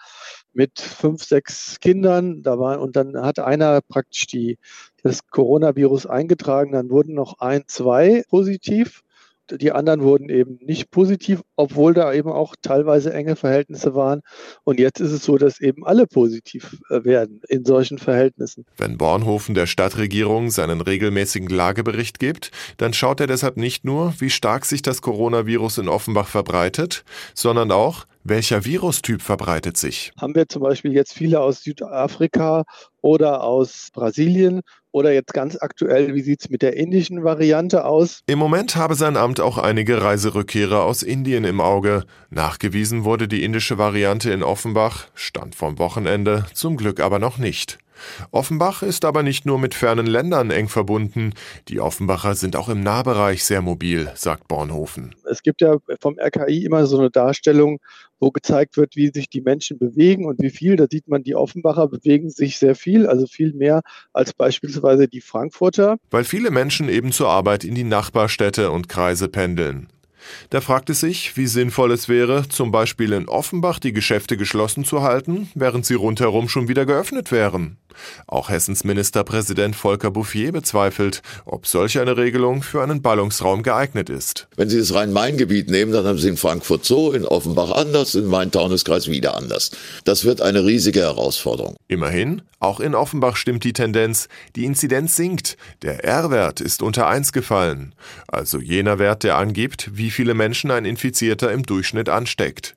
mit 0.53 0.81
fünf, 0.81 1.23
sechs 1.23 1.79
Kindern. 1.81 2.43
Da 2.43 2.59
war, 2.59 2.81
und 2.81 2.97
dann 2.97 3.17
hat 3.21 3.39
einer 3.39 3.81
praktisch 3.81 4.27
die, 4.27 4.59
das 5.03 5.27
Coronavirus 5.27 6.07
eingetragen. 6.07 6.73
Dann 6.73 6.91
wurden 6.91 7.15
noch 7.15 7.39
ein, 7.39 7.65
zwei 7.67 8.23
positiv. 8.29 9.03
Die 9.51 9.73
anderen 9.73 10.03
wurden 10.03 10.29
eben 10.29 10.59
nicht 10.63 10.91
positiv, 10.93 11.43
obwohl 11.57 11.95
da 11.95 12.13
eben 12.13 12.31
auch 12.31 12.55
teilweise 12.63 13.13
enge 13.13 13.35
Verhältnisse 13.35 13.95
waren. 13.95 14.21
Und 14.63 14.79
jetzt 14.79 15.01
ist 15.01 15.11
es 15.11 15.25
so, 15.25 15.39
dass 15.39 15.61
eben 15.61 15.85
alle 15.85 16.07
positiv 16.07 16.79
äh, 16.89 17.05
werden 17.05 17.41
in 17.49 17.65
solchen 17.65 17.99
Verhältnissen. 17.99 18.65
Wenn 18.77 18.97
Bornhofen 18.97 19.55
der 19.57 19.67
Stadtregierung 19.67 20.51
seinen 20.51 20.81
regelmäßigen 20.81 21.49
Lagebericht 21.49 22.21
gibt, 22.21 22.53
dann 22.77 22.93
schaut 22.93 23.21
er 23.21 23.27
deshalb 23.27 23.57
nicht 23.57 23.85
nur, 23.85 24.15
wie 24.19 24.31
stark 24.31 24.65
sich 24.65 24.83
das 24.83 25.03
Coronavirus 25.03 25.79
in 25.79 25.89
Offenbach 25.89 26.29
verbreitet, 26.29 27.05
sondern 27.35 27.73
auch, 27.73 28.07
welcher 28.25 28.65
Virustyp 28.65 29.23
verbreitet 29.23 29.77
sich? 29.77 30.13
Haben 30.21 30.35
wir 30.35 30.49
zum 30.49 30.63
Beispiel 30.63 30.93
jetzt 30.93 31.15
viele 31.15 31.41
aus 31.41 31.63
Südafrika 31.63 32.65
oder 33.01 33.43
aus 33.43 33.89
Brasilien 33.93 34.61
oder 34.93 35.13
jetzt 35.13 35.33
ganz 35.33 35.57
aktuell, 35.61 36.15
wie 36.15 36.21
sieht 36.21 36.41
es 36.41 36.51
mit 36.51 36.63
der 36.63 36.77
indischen 36.77 37.25
Variante 37.25 37.85
aus? 37.85 38.21
Im 38.27 38.39
Moment 38.39 38.77
habe 38.77 38.95
sein 38.95 39.17
Amt 39.17 39.41
auch 39.41 39.57
einige 39.59 40.03
Reiserückkehrer 40.03 40.85
aus 40.85 41.03
Indien 41.03 41.45
im 41.45 41.61
Auge. 41.61 42.05
Nachgewiesen 42.31 43.05
wurde 43.05 43.29
die 43.29 43.45
indische 43.45 43.79
Variante 43.79 44.31
in 44.33 44.43
Offenbach, 44.43 45.07
stand 45.15 45.55
vom 45.55 45.79
Wochenende, 45.79 46.45
zum 46.53 46.77
Glück 46.77 47.01
aber 47.01 47.19
noch 47.19 47.39
nicht. 47.39 47.79
Offenbach 48.31 48.83
ist 48.83 49.05
aber 49.05 49.23
nicht 49.23 49.47
nur 49.47 49.59
mit 49.59 49.75
fernen 49.75 50.07
Ländern 50.07 50.51
eng 50.51 50.69
verbunden. 50.69 51.35
Die 51.69 51.81
Offenbacher 51.81 52.35
sind 52.35 52.57
auch 52.57 52.69
im 52.69 52.83
Nahbereich 52.83 53.45
sehr 53.45 53.63
mobil, 53.63 54.11
sagt 54.15 54.49
Bornhofen. 54.49 55.15
Es 55.31 55.43
gibt 55.43 55.61
ja 55.61 55.77
vom 56.01 56.19
RKI 56.19 56.65
immer 56.65 56.87
so 56.87 56.99
eine 56.99 57.11
Darstellung, 57.11 57.79
wo 58.19 58.31
gezeigt 58.31 58.77
wird, 58.77 58.97
wie 58.97 59.11
sich 59.13 59.29
die 59.29 59.41
Menschen 59.41 59.79
bewegen 59.79 60.27
und 60.27 60.41
wie 60.41 60.51
viel. 60.51 60.77
Da 60.77 60.87
sieht 60.91 61.09
man, 61.09 61.23
die 61.23 61.35
Offenbacher 61.35 61.89
bewegen 61.89 62.31
sich 62.31 62.59
sehr 62.59 62.75
viel, 62.75 63.07
also 63.07 63.27
viel 63.27 63.53
mehr 63.55 63.81
als 64.13 64.33
beispielsweise 64.33 65.09
die 65.09 65.21
Frankfurter. 65.21 65.97
Weil 66.11 66.25
viele 66.25 66.51
Menschen 66.51 66.89
eben 66.89 67.13
zur 67.13 67.29
Arbeit 67.29 67.65
in 67.65 67.75
die 67.75 67.85
Nachbarstädte 67.85 68.71
und 68.71 68.89
Kreise 68.89 69.29
pendeln. 69.29 69.89
Da 70.51 70.61
fragt 70.61 70.91
es 70.91 71.01
sich, 71.01 71.37
wie 71.37 71.47
sinnvoll 71.47 71.93
es 71.93 72.09
wäre, 72.09 72.49
zum 72.49 72.71
Beispiel 72.71 73.13
in 73.13 73.29
Offenbach 73.29 73.79
die 73.79 73.93
Geschäfte 73.93 74.37
geschlossen 74.37 74.85
zu 74.85 75.03
halten, 75.03 75.49
während 75.55 75.87
sie 75.87 75.95
rundherum 75.95 76.49
schon 76.49 76.69
wieder 76.69 76.87
geöffnet 76.87 77.33
wären. 77.33 77.79
Auch 78.27 78.49
Hessens 78.49 78.85
Ministerpräsident 78.85 79.77
Volker 79.77 80.11
Bouffier 80.11 80.53
bezweifelt, 80.53 81.23
ob 81.45 81.67
solch 81.67 81.99
eine 81.99 82.17
Regelung 82.17 82.63
für 82.63 82.83
einen 82.83 83.03
Ballungsraum 83.03 83.63
geeignet 83.63 84.11
ist. 84.11 84.49
Wenn 84.57 84.69
Sie 84.69 84.79
das 84.79 84.95
Rhein-Main-Gebiet 84.95 85.71
nehmen, 85.71 85.93
dann 85.93 86.05
haben 86.05 86.19
Sie 86.19 86.29
in 86.29 86.37
Frankfurt 86.37 86.85
so, 86.85 87.13
in 87.13 87.25
Offenbach 87.25 87.71
anders, 87.73 88.15
in 88.15 88.27
Main-Taunus-Kreis 88.27 89.09
wieder 89.09 89.37
anders. 89.37 89.71
Das 90.05 90.25
wird 90.25 90.41
eine 90.41 90.65
riesige 90.65 91.01
Herausforderung. 91.01 91.77
Immerhin, 91.89 92.43
auch 92.59 92.81
in 92.81 92.95
Offenbach 92.95 93.37
stimmt 93.37 93.65
die 93.65 93.73
Tendenz, 93.73 94.29
die 94.57 94.65
Inzidenz 94.65 95.17
sinkt. 95.17 95.57
Der 95.83 96.05
R-Wert 96.05 96.61
ist 96.61 96.83
unter 96.83 97.09
1 97.09 97.33
gefallen, 97.33 97.95
also 98.29 98.59
jener 98.59 98.99
Wert, 98.99 99.25
der 99.25 99.37
angibt, 99.37 99.91
wie 99.95 100.11
viele 100.11 100.35
Menschen 100.35 100.71
ein 100.71 100.85
Infizierter 100.85 101.51
im 101.53 101.63
Durchschnitt 101.63 102.09
ansteckt. 102.09 102.77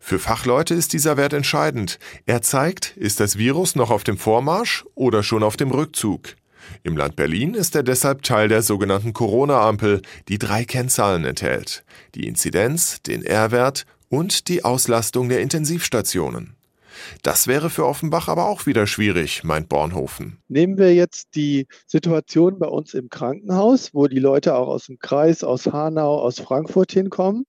Für 0.00 0.18
Fachleute 0.18 0.74
ist 0.74 0.92
dieser 0.92 1.16
Wert 1.16 1.32
entscheidend. 1.32 1.98
Er 2.26 2.42
zeigt, 2.42 2.96
ist 2.96 3.20
das 3.20 3.38
Virus 3.38 3.76
noch 3.76 3.90
auf 3.90 4.04
dem 4.04 4.18
Vormarsch 4.18 4.84
oder 4.94 5.22
schon 5.22 5.42
auf 5.42 5.56
dem 5.56 5.70
Rückzug. 5.70 6.36
Im 6.82 6.96
Land 6.96 7.16
Berlin 7.16 7.54
ist 7.54 7.74
er 7.74 7.82
deshalb 7.82 8.22
Teil 8.22 8.48
der 8.48 8.62
sogenannten 8.62 9.12
Corona-Ampel, 9.12 10.02
die 10.28 10.38
drei 10.38 10.64
Kennzahlen 10.64 11.24
enthält. 11.24 11.84
Die 12.14 12.26
Inzidenz, 12.26 13.02
den 13.02 13.22
R-Wert 13.22 13.86
und 14.08 14.48
die 14.48 14.64
Auslastung 14.64 15.28
der 15.28 15.40
Intensivstationen. 15.40 16.54
Das 17.22 17.46
wäre 17.46 17.70
für 17.70 17.86
Offenbach 17.86 18.28
aber 18.28 18.48
auch 18.48 18.66
wieder 18.66 18.86
schwierig, 18.86 19.44
meint 19.44 19.68
Bornhofen. 19.68 20.38
Nehmen 20.48 20.78
wir 20.78 20.94
jetzt 20.94 21.34
die 21.34 21.66
Situation 21.86 22.58
bei 22.58 22.66
uns 22.66 22.92
im 22.94 23.08
Krankenhaus, 23.08 23.94
wo 23.94 24.08
die 24.08 24.18
Leute 24.18 24.56
auch 24.56 24.68
aus 24.68 24.86
dem 24.86 24.98
Kreis, 24.98 25.44
aus 25.44 25.66
Hanau, 25.66 26.18
aus 26.18 26.40
Frankfurt 26.40 26.92
hinkommen. 26.92 27.46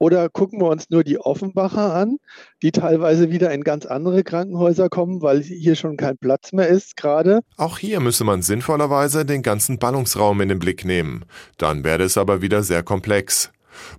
Oder 0.00 0.30
gucken 0.30 0.60
wir 0.62 0.68
uns 0.68 0.88
nur 0.88 1.04
die 1.04 1.18
Offenbacher 1.18 1.94
an, 1.94 2.16
die 2.62 2.72
teilweise 2.72 3.30
wieder 3.30 3.52
in 3.52 3.62
ganz 3.62 3.84
andere 3.84 4.24
Krankenhäuser 4.24 4.88
kommen, 4.88 5.20
weil 5.20 5.42
hier 5.42 5.76
schon 5.76 5.98
kein 5.98 6.16
Platz 6.16 6.52
mehr 6.52 6.68
ist 6.68 6.96
gerade. 6.96 7.40
Auch 7.58 7.76
hier 7.76 8.00
müsse 8.00 8.24
man 8.24 8.40
sinnvollerweise 8.40 9.26
den 9.26 9.42
ganzen 9.42 9.78
Ballungsraum 9.78 10.40
in 10.40 10.48
den 10.48 10.58
Blick 10.58 10.86
nehmen. 10.86 11.26
Dann 11.58 11.84
werde 11.84 12.04
es 12.04 12.16
aber 12.16 12.40
wieder 12.40 12.62
sehr 12.62 12.82
komplex. 12.82 13.52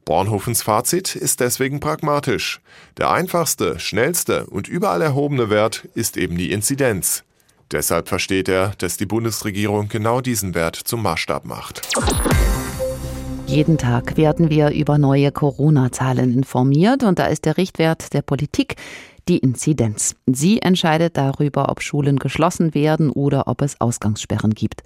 Bornhofens 0.03 0.63
Fazit 0.63 1.15
ist 1.15 1.39
deswegen 1.39 1.79
pragmatisch. 1.79 2.61
Der 2.97 3.11
einfachste, 3.11 3.77
schnellste 3.79 4.47
und 4.47 4.67
überall 4.67 5.03
erhobene 5.03 5.51
Wert 5.51 5.87
ist 5.93 6.17
eben 6.17 6.35
die 6.35 6.51
Inzidenz. 6.51 7.23
Deshalb 7.71 8.09
versteht 8.09 8.49
er, 8.49 8.73
dass 8.79 8.97
die 8.97 9.05
Bundesregierung 9.05 9.87
genau 9.87 10.19
diesen 10.19 10.55
Wert 10.55 10.75
zum 10.75 11.03
Maßstab 11.03 11.45
macht. 11.45 11.87
Jeden 13.51 13.77
Tag 13.77 14.15
werden 14.15 14.49
wir 14.49 14.69
über 14.69 14.97
neue 14.97 15.29
Corona-Zahlen 15.29 16.33
informiert 16.33 17.03
und 17.03 17.19
da 17.19 17.25
ist 17.25 17.43
der 17.43 17.57
Richtwert 17.57 18.13
der 18.13 18.21
Politik 18.21 18.75
die 19.27 19.39
Inzidenz. 19.39 20.15
Sie 20.25 20.61
entscheidet 20.61 21.17
darüber, 21.17 21.67
ob 21.67 21.81
Schulen 21.81 22.17
geschlossen 22.17 22.73
werden 22.73 23.09
oder 23.09 23.49
ob 23.49 23.61
es 23.61 23.79
Ausgangssperren 23.81 24.51
gibt. 24.53 24.83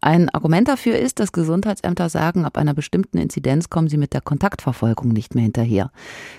Ein 0.00 0.28
Argument 0.30 0.68
dafür 0.68 0.98
ist, 0.98 1.20
dass 1.20 1.32
Gesundheitsämter 1.32 2.08
sagen, 2.08 2.44
ab 2.44 2.58
einer 2.58 2.74
bestimmten 2.74 3.18
Inzidenz 3.18 3.70
kommen 3.70 3.88
sie 3.88 3.96
mit 3.96 4.12
der 4.12 4.20
Kontaktverfolgung 4.20 5.08
nicht 5.08 5.34
mehr 5.34 5.44
hinterher. 5.44 5.90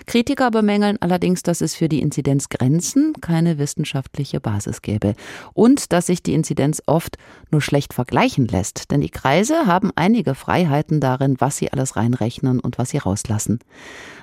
Kritiker 0.06 0.50
bemängeln 0.50 0.98
allerdings, 1.00 1.42
dass 1.42 1.60
es 1.60 1.74
für 1.74 1.88
die 1.88 2.00
Inzidenzgrenzen 2.00 3.14
keine 3.20 3.58
wissenschaftliche 3.58 4.40
Basis 4.40 4.82
gäbe 4.82 5.14
und 5.54 5.92
dass 5.92 6.06
sich 6.06 6.22
die 6.22 6.34
Inzidenz 6.34 6.82
oft 6.86 7.18
nur 7.50 7.60
schlecht 7.60 7.94
vergleichen 7.94 8.46
lässt, 8.46 8.90
denn 8.90 9.00
die 9.00 9.10
Kreise 9.10 9.66
haben 9.66 9.90
einige 9.96 10.34
Freiheiten 10.34 11.00
darin, 11.00 11.36
was 11.38 11.56
sie 11.56 11.72
alles 11.72 11.96
reinrechnen 11.96 12.60
und 12.60 12.78
was 12.78 12.90
sie 12.90 12.98
rauslassen. 12.98 13.58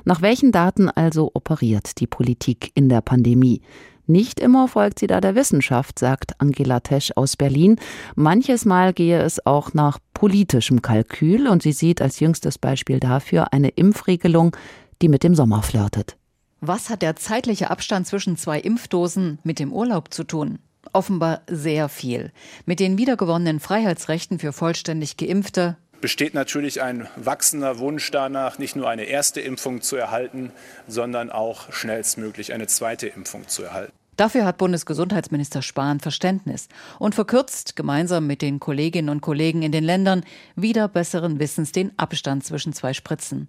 Nach 0.03 0.21
welchen 0.21 0.51
Daten 0.51 0.89
also 0.89 1.31
operiert 1.33 1.99
die 1.99 2.07
Politik 2.07 2.71
in 2.75 2.89
der 2.89 3.01
Pandemie? 3.01 3.61
Nicht 4.07 4.39
immer 4.39 4.67
folgt 4.67 4.99
sie 4.99 5.07
da 5.07 5.19
der 5.19 5.35
Wissenschaft, 5.35 5.97
sagt 5.99 6.39
Angela 6.39 6.79
Tesch 6.79 7.11
aus 7.15 7.35
Berlin. 7.35 7.77
Manches 8.15 8.65
Mal 8.65 8.93
gehe 8.93 9.19
es 9.19 9.45
auch 9.45 9.73
nach 9.73 9.99
politischem 10.13 10.81
Kalkül 10.81 11.47
und 11.47 11.63
sie 11.63 11.71
sieht 11.71 12.01
als 12.01 12.19
jüngstes 12.19 12.57
Beispiel 12.57 12.99
dafür 12.99 13.51
eine 13.51 13.69
Impfregelung, 13.69 14.55
die 15.01 15.09
mit 15.09 15.23
dem 15.23 15.35
Sommer 15.35 15.63
flirtet. 15.63 16.17
Was 16.61 16.89
hat 16.89 17.01
der 17.01 17.15
zeitliche 17.15 17.69
Abstand 17.69 18.07
zwischen 18.07 18.37
zwei 18.37 18.59
Impfdosen 18.59 19.39
mit 19.43 19.59
dem 19.59 19.73
Urlaub 19.73 20.13
zu 20.13 20.23
tun? 20.23 20.59
Offenbar 20.93 21.41
sehr 21.47 21.89
viel. 21.89 22.31
Mit 22.65 22.79
den 22.79 22.97
wiedergewonnenen 22.97 23.59
Freiheitsrechten 23.59 24.39
für 24.39 24.53
vollständig 24.53 25.17
Geimpfte 25.17 25.77
besteht 26.05 26.35
natürlich 26.35 26.83
ein 26.83 27.07
wachsender 27.15 27.79
Wunsch 27.79 28.11
danach, 28.11 28.59
nicht 28.59 28.75
nur 28.75 28.87
eine 28.87 29.05
erste 29.05 29.41
Impfung 29.41 29.81
zu 29.81 29.95
erhalten, 29.95 30.51
sondern 30.87 31.31
auch 31.31 31.73
schnellstmöglich 31.73 32.53
eine 32.53 32.67
zweite 32.67 33.07
Impfung 33.07 33.47
zu 33.47 33.63
erhalten. 33.63 33.91
Dafür 34.15 34.45
hat 34.45 34.59
Bundesgesundheitsminister 34.59 35.63
Spahn 35.63 35.99
Verständnis 35.99 36.67
und 36.99 37.15
verkürzt 37.15 37.75
gemeinsam 37.75 38.27
mit 38.27 38.43
den 38.43 38.59
Kolleginnen 38.59 39.09
und 39.09 39.21
Kollegen 39.21 39.63
in 39.63 39.71
den 39.71 39.83
Ländern 39.83 40.23
wieder 40.55 40.87
besseren 40.87 41.39
Wissens 41.39 41.71
den 41.71 41.91
Abstand 41.97 42.45
zwischen 42.45 42.71
zwei 42.71 42.93
Spritzen. 42.93 43.47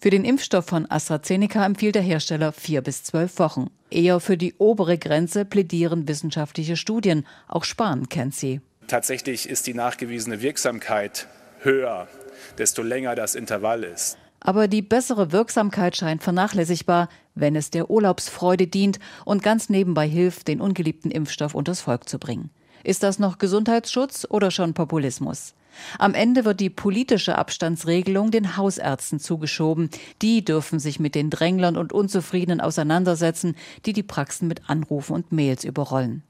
Für 0.00 0.10
den 0.10 0.24
Impfstoff 0.24 0.66
von 0.66 0.88
AstraZeneca 0.88 1.66
empfiehlt 1.66 1.96
der 1.96 2.02
Hersteller 2.02 2.52
vier 2.52 2.82
bis 2.82 3.02
zwölf 3.02 3.40
Wochen. 3.40 3.68
Eher 3.90 4.20
für 4.20 4.36
die 4.36 4.54
obere 4.58 4.96
Grenze 4.96 5.44
plädieren 5.44 6.06
wissenschaftliche 6.06 6.76
Studien. 6.76 7.26
Auch 7.48 7.64
Spahn 7.64 8.08
kennt 8.08 8.36
sie. 8.36 8.60
Tatsächlich 8.86 9.48
ist 9.48 9.66
die 9.66 9.74
nachgewiesene 9.74 10.40
Wirksamkeit 10.40 11.26
höher, 11.66 12.08
desto 12.56 12.82
länger 12.82 13.14
das 13.14 13.34
Intervall 13.34 13.84
ist. 13.84 14.16
Aber 14.40 14.68
die 14.68 14.80
bessere 14.80 15.32
Wirksamkeit 15.32 15.96
scheint 15.96 16.22
vernachlässigbar, 16.22 17.08
wenn 17.34 17.56
es 17.56 17.70
der 17.70 17.90
Urlaubsfreude 17.90 18.66
dient 18.66 18.98
und 19.26 19.42
ganz 19.42 19.68
nebenbei 19.68 20.08
hilft, 20.08 20.48
den 20.48 20.62
ungeliebten 20.62 21.10
Impfstoff 21.10 21.54
unters 21.54 21.82
Volk 21.82 22.08
zu 22.08 22.18
bringen. 22.18 22.50
Ist 22.84 23.02
das 23.02 23.18
noch 23.18 23.38
Gesundheitsschutz 23.38 24.26
oder 24.30 24.50
schon 24.50 24.72
Populismus? 24.72 25.54
Am 25.98 26.14
Ende 26.14 26.44
wird 26.44 26.60
die 26.60 26.70
politische 26.70 27.36
Abstandsregelung 27.36 28.30
den 28.30 28.56
Hausärzten 28.56 29.20
zugeschoben. 29.20 29.90
Die 30.22 30.44
dürfen 30.44 30.78
sich 30.78 31.00
mit 31.00 31.14
den 31.14 31.28
Dränglern 31.28 31.76
und 31.76 31.92
Unzufriedenen 31.92 32.60
auseinandersetzen, 32.60 33.56
die 33.84 33.92
die 33.92 34.02
Praxen 34.02 34.48
mit 34.48 34.70
Anrufen 34.70 35.12
und 35.12 35.32
Mails 35.32 35.64
überrollen. 35.64 36.22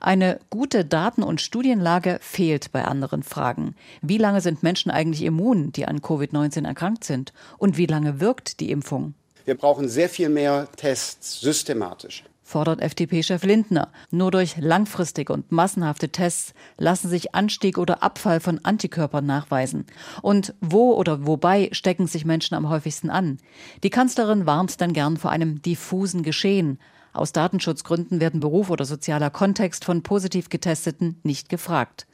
Eine 0.00 0.40
gute 0.50 0.84
Daten- 0.84 1.22
und 1.22 1.40
Studienlage 1.40 2.18
fehlt 2.20 2.72
bei 2.72 2.84
anderen 2.84 3.22
Fragen. 3.22 3.74
Wie 4.02 4.18
lange 4.18 4.40
sind 4.40 4.62
Menschen 4.62 4.90
eigentlich 4.90 5.22
immun, 5.22 5.72
die 5.72 5.86
an 5.86 6.00
Covid-19 6.00 6.66
erkrankt 6.66 7.04
sind? 7.04 7.32
Und 7.58 7.76
wie 7.76 7.86
lange 7.86 8.20
wirkt 8.20 8.60
die 8.60 8.70
Impfung? 8.70 9.14
Wir 9.44 9.56
brauchen 9.56 9.88
sehr 9.88 10.08
viel 10.08 10.28
mehr 10.28 10.68
Tests 10.76 11.40
systematisch 11.40 12.24
fordert 12.48 12.80
FDP-Chef 12.80 13.44
Lindner. 13.44 13.88
Nur 14.10 14.30
durch 14.30 14.56
langfristige 14.56 15.32
und 15.34 15.52
massenhafte 15.52 16.08
Tests 16.08 16.54
lassen 16.78 17.08
sich 17.08 17.34
Anstieg 17.34 17.76
oder 17.76 18.02
Abfall 18.02 18.40
von 18.40 18.64
Antikörpern 18.64 19.26
nachweisen. 19.26 19.84
Und 20.22 20.54
wo 20.62 20.94
oder 20.94 21.26
wobei 21.26 21.68
stecken 21.72 22.06
sich 22.06 22.24
Menschen 22.24 22.54
am 22.54 22.70
häufigsten 22.70 23.10
an? 23.10 23.38
Die 23.82 23.90
Kanzlerin 23.90 24.46
warnt 24.46 24.80
dann 24.80 24.94
gern 24.94 25.18
vor 25.18 25.30
einem 25.30 25.60
diffusen 25.60 26.22
Geschehen. 26.22 26.78
Aus 27.12 27.32
Datenschutzgründen 27.32 28.20
werden 28.20 28.40
Beruf 28.40 28.70
oder 28.70 28.84
sozialer 28.84 29.30
Kontext 29.30 29.84
von 29.84 30.02
positiv 30.02 30.48
Getesteten 30.48 31.20
nicht 31.22 31.48
gefragt. 31.48 32.06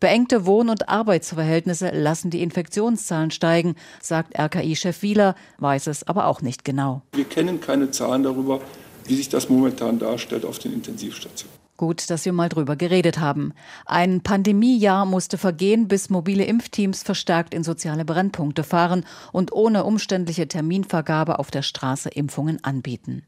Beengte 0.00 0.46
Wohn- 0.46 0.68
und 0.68 0.88
Arbeitsverhältnisse 0.88 1.90
lassen 1.90 2.30
die 2.30 2.42
Infektionszahlen 2.42 3.30
steigen, 3.30 3.74
sagt 4.00 4.38
RKI-Chef 4.38 5.02
Wieler, 5.02 5.34
weiß 5.58 5.88
es 5.88 6.06
aber 6.06 6.26
auch 6.26 6.40
nicht 6.40 6.64
genau. 6.64 7.02
Wir 7.12 7.24
kennen 7.24 7.60
keine 7.60 7.90
Zahlen 7.90 8.22
darüber, 8.22 8.60
wie 9.04 9.16
sich 9.16 9.28
das 9.28 9.48
momentan 9.48 9.98
darstellt 9.98 10.44
auf 10.44 10.58
den 10.58 10.72
Intensivstationen. 10.72 11.56
Gut, 11.76 12.08
dass 12.08 12.24
wir 12.24 12.32
mal 12.32 12.48
drüber 12.48 12.74
geredet 12.74 13.18
haben. 13.18 13.52
Ein 13.84 14.22
Pandemiejahr 14.22 15.04
musste 15.04 15.36
vergehen, 15.36 15.88
bis 15.88 16.08
mobile 16.08 16.44
Impfteams 16.44 17.02
verstärkt 17.02 17.52
in 17.52 17.64
soziale 17.64 18.06
Brennpunkte 18.06 18.64
fahren 18.64 19.04
und 19.30 19.52
ohne 19.52 19.84
umständliche 19.84 20.48
Terminvergabe 20.48 21.38
auf 21.38 21.50
der 21.50 21.60
Straße 21.60 22.08
Impfungen 22.08 22.64
anbieten. 22.64 23.24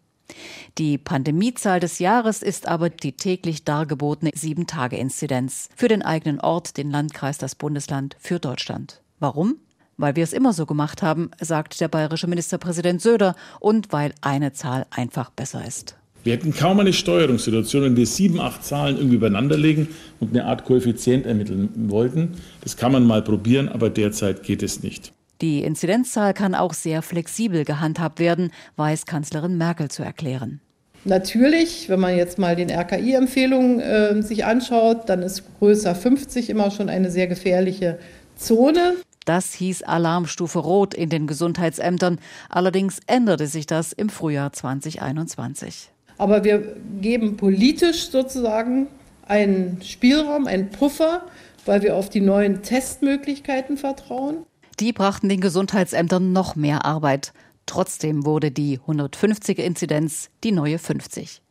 Die 0.79 0.99
Pandemiezahl 0.99 1.81
des 1.81 1.99
Jahres 1.99 2.43
ist 2.43 2.69
aber 2.69 2.91
die 2.91 3.13
täglich 3.13 3.65
dargebotene 3.65 4.31
Sieben-Tage-Inzidenz 4.35 5.69
für 5.75 5.89
den 5.89 6.03
eigenen 6.03 6.41
Ort, 6.41 6.77
den 6.77 6.91
Landkreis, 6.91 7.39
das 7.39 7.55
Bundesland, 7.55 8.17
für 8.21 8.39
Deutschland. 8.39 9.03
Warum? 9.19 9.57
Weil 9.97 10.15
wir 10.15 10.23
es 10.23 10.33
immer 10.33 10.53
so 10.53 10.67
gemacht 10.67 11.03
haben, 11.03 11.31
sagt 11.41 11.81
der 11.81 11.89
bayerische 11.89 12.29
Ministerpräsident 12.29 13.03
Söder, 13.03 13.35
und 13.59 13.93
weil 13.93 14.15
eine 14.21 14.53
Zahl 14.53 14.87
einfach 14.91 15.31
besser 15.31 15.67
ist. 15.67 15.97
Wir 16.23 16.35
hätten 16.35 16.55
kaum 16.55 16.79
eine 16.79 16.93
Steuerungssituation, 16.93 17.83
wenn 17.83 17.97
wir 17.97 18.07
sieben, 18.07 18.41
acht 18.41 18.65
Zahlen 18.65 18.97
irgendwie 18.97 19.17
übereinander 19.17 19.57
legen 19.57 19.89
und 20.21 20.31
eine 20.31 20.45
Art 20.45 20.65
Koeffizient 20.65 21.27
ermitteln 21.27 21.71
wollten. 21.91 22.37
Das 22.61 22.77
kann 22.77 22.93
man 22.93 23.07
mal 23.07 23.23
probieren, 23.23 23.69
aber 23.69 23.89
derzeit 23.91 24.43
geht 24.43 24.63
es 24.63 24.83
nicht. 24.83 25.13
Die 25.41 25.63
Inzidenzzahl 25.63 26.35
kann 26.35 26.55
auch 26.55 26.75
sehr 26.75 27.03
flexibel 27.03 27.65
gehandhabt 27.65 28.19
werden, 28.19 28.51
weiß 28.77 29.07
Kanzlerin 29.07 29.57
Merkel 29.57 29.89
zu 29.89 30.03
erklären. 30.03 30.61
Natürlich, 31.05 31.89
wenn 31.89 32.01
man 32.01 32.17
jetzt 32.17 32.39
mal 32.39 32.57
den 32.57 32.71
RKI-Empfehlungen 32.71 33.81
äh, 33.81 34.23
sich 34.23 34.45
anschaut, 34.45 35.09
dann 35.09 35.23
ist 35.23 35.45
größer 35.59 35.95
50 35.95 36.51
immer 36.51 36.71
schon 36.71 36.89
eine 36.89 37.11
sehr 37.11 37.29
gefährliche 37.29 37.99
Zone. 38.37 38.95
Das 39.25 39.53
hieß 39.55 39.85
Alarmstufe 39.85 40.59
Rot 40.59 40.95
in 40.95 41.09
den 41.09 41.27
Gesundheitsämtern. 41.27 42.19
Allerdings 42.49 42.99
änderte 43.07 43.47
sich 43.47 43.67
das 43.67 43.93
im 43.93 44.09
Frühjahr 44.09 44.53
2021. 44.53 45.91
Aber 46.17 46.45
wir 46.45 46.77
geben 47.01 47.37
politisch 47.37 48.11
sozusagen 48.11 48.89
einen 49.27 49.81
Spielraum, 49.83 50.47
einen 50.47 50.71
Puffer, 50.71 51.23
weil 51.65 51.83
wir 51.83 51.95
auf 51.95 52.09
die 52.09 52.23
neuen 52.23 52.63
Testmöglichkeiten 52.63 53.77
vertrauen. 53.77 54.39
Die 54.81 54.93
brachten 54.93 55.29
den 55.29 55.41
Gesundheitsämtern 55.41 56.33
noch 56.33 56.55
mehr 56.55 56.85
Arbeit. 56.85 57.33
Trotzdem 57.67 58.25
wurde 58.25 58.53
die 58.53 58.79
150er 58.79 59.63
Inzidenz 59.63 60.31
die 60.45 60.53
neue 60.53 60.79
50. 60.79 61.43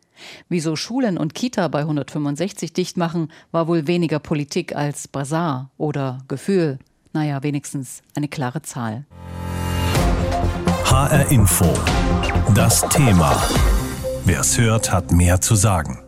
Wieso 0.48 0.78
Schulen 0.78 1.18
und 1.18 1.36
Kita 1.36 1.68
bei 1.68 1.82
165 1.82 2.72
dicht 2.72 2.96
machen, 2.96 3.32
war 3.52 3.68
wohl 3.68 3.86
weniger 3.86 4.20
Politik 4.20 4.76
als 4.76 5.10
Bazar 5.10 5.72
oder 5.78 6.20
Gefühl. 6.30 6.80
Naja, 7.12 7.44
wenigstens 7.44 8.02
eine 8.16 8.30
klare 8.30 8.62
Zahl. 8.62 9.06
HR 10.86 11.30
Info. 11.30 11.72
Das 12.56 12.88
Thema. 12.90 13.36
Wer 14.24 14.40
es 14.40 14.58
hört, 14.58 14.92
hat 14.92 15.12
mehr 15.12 15.42
zu 15.42 15.56
sagen. 15.56 16.07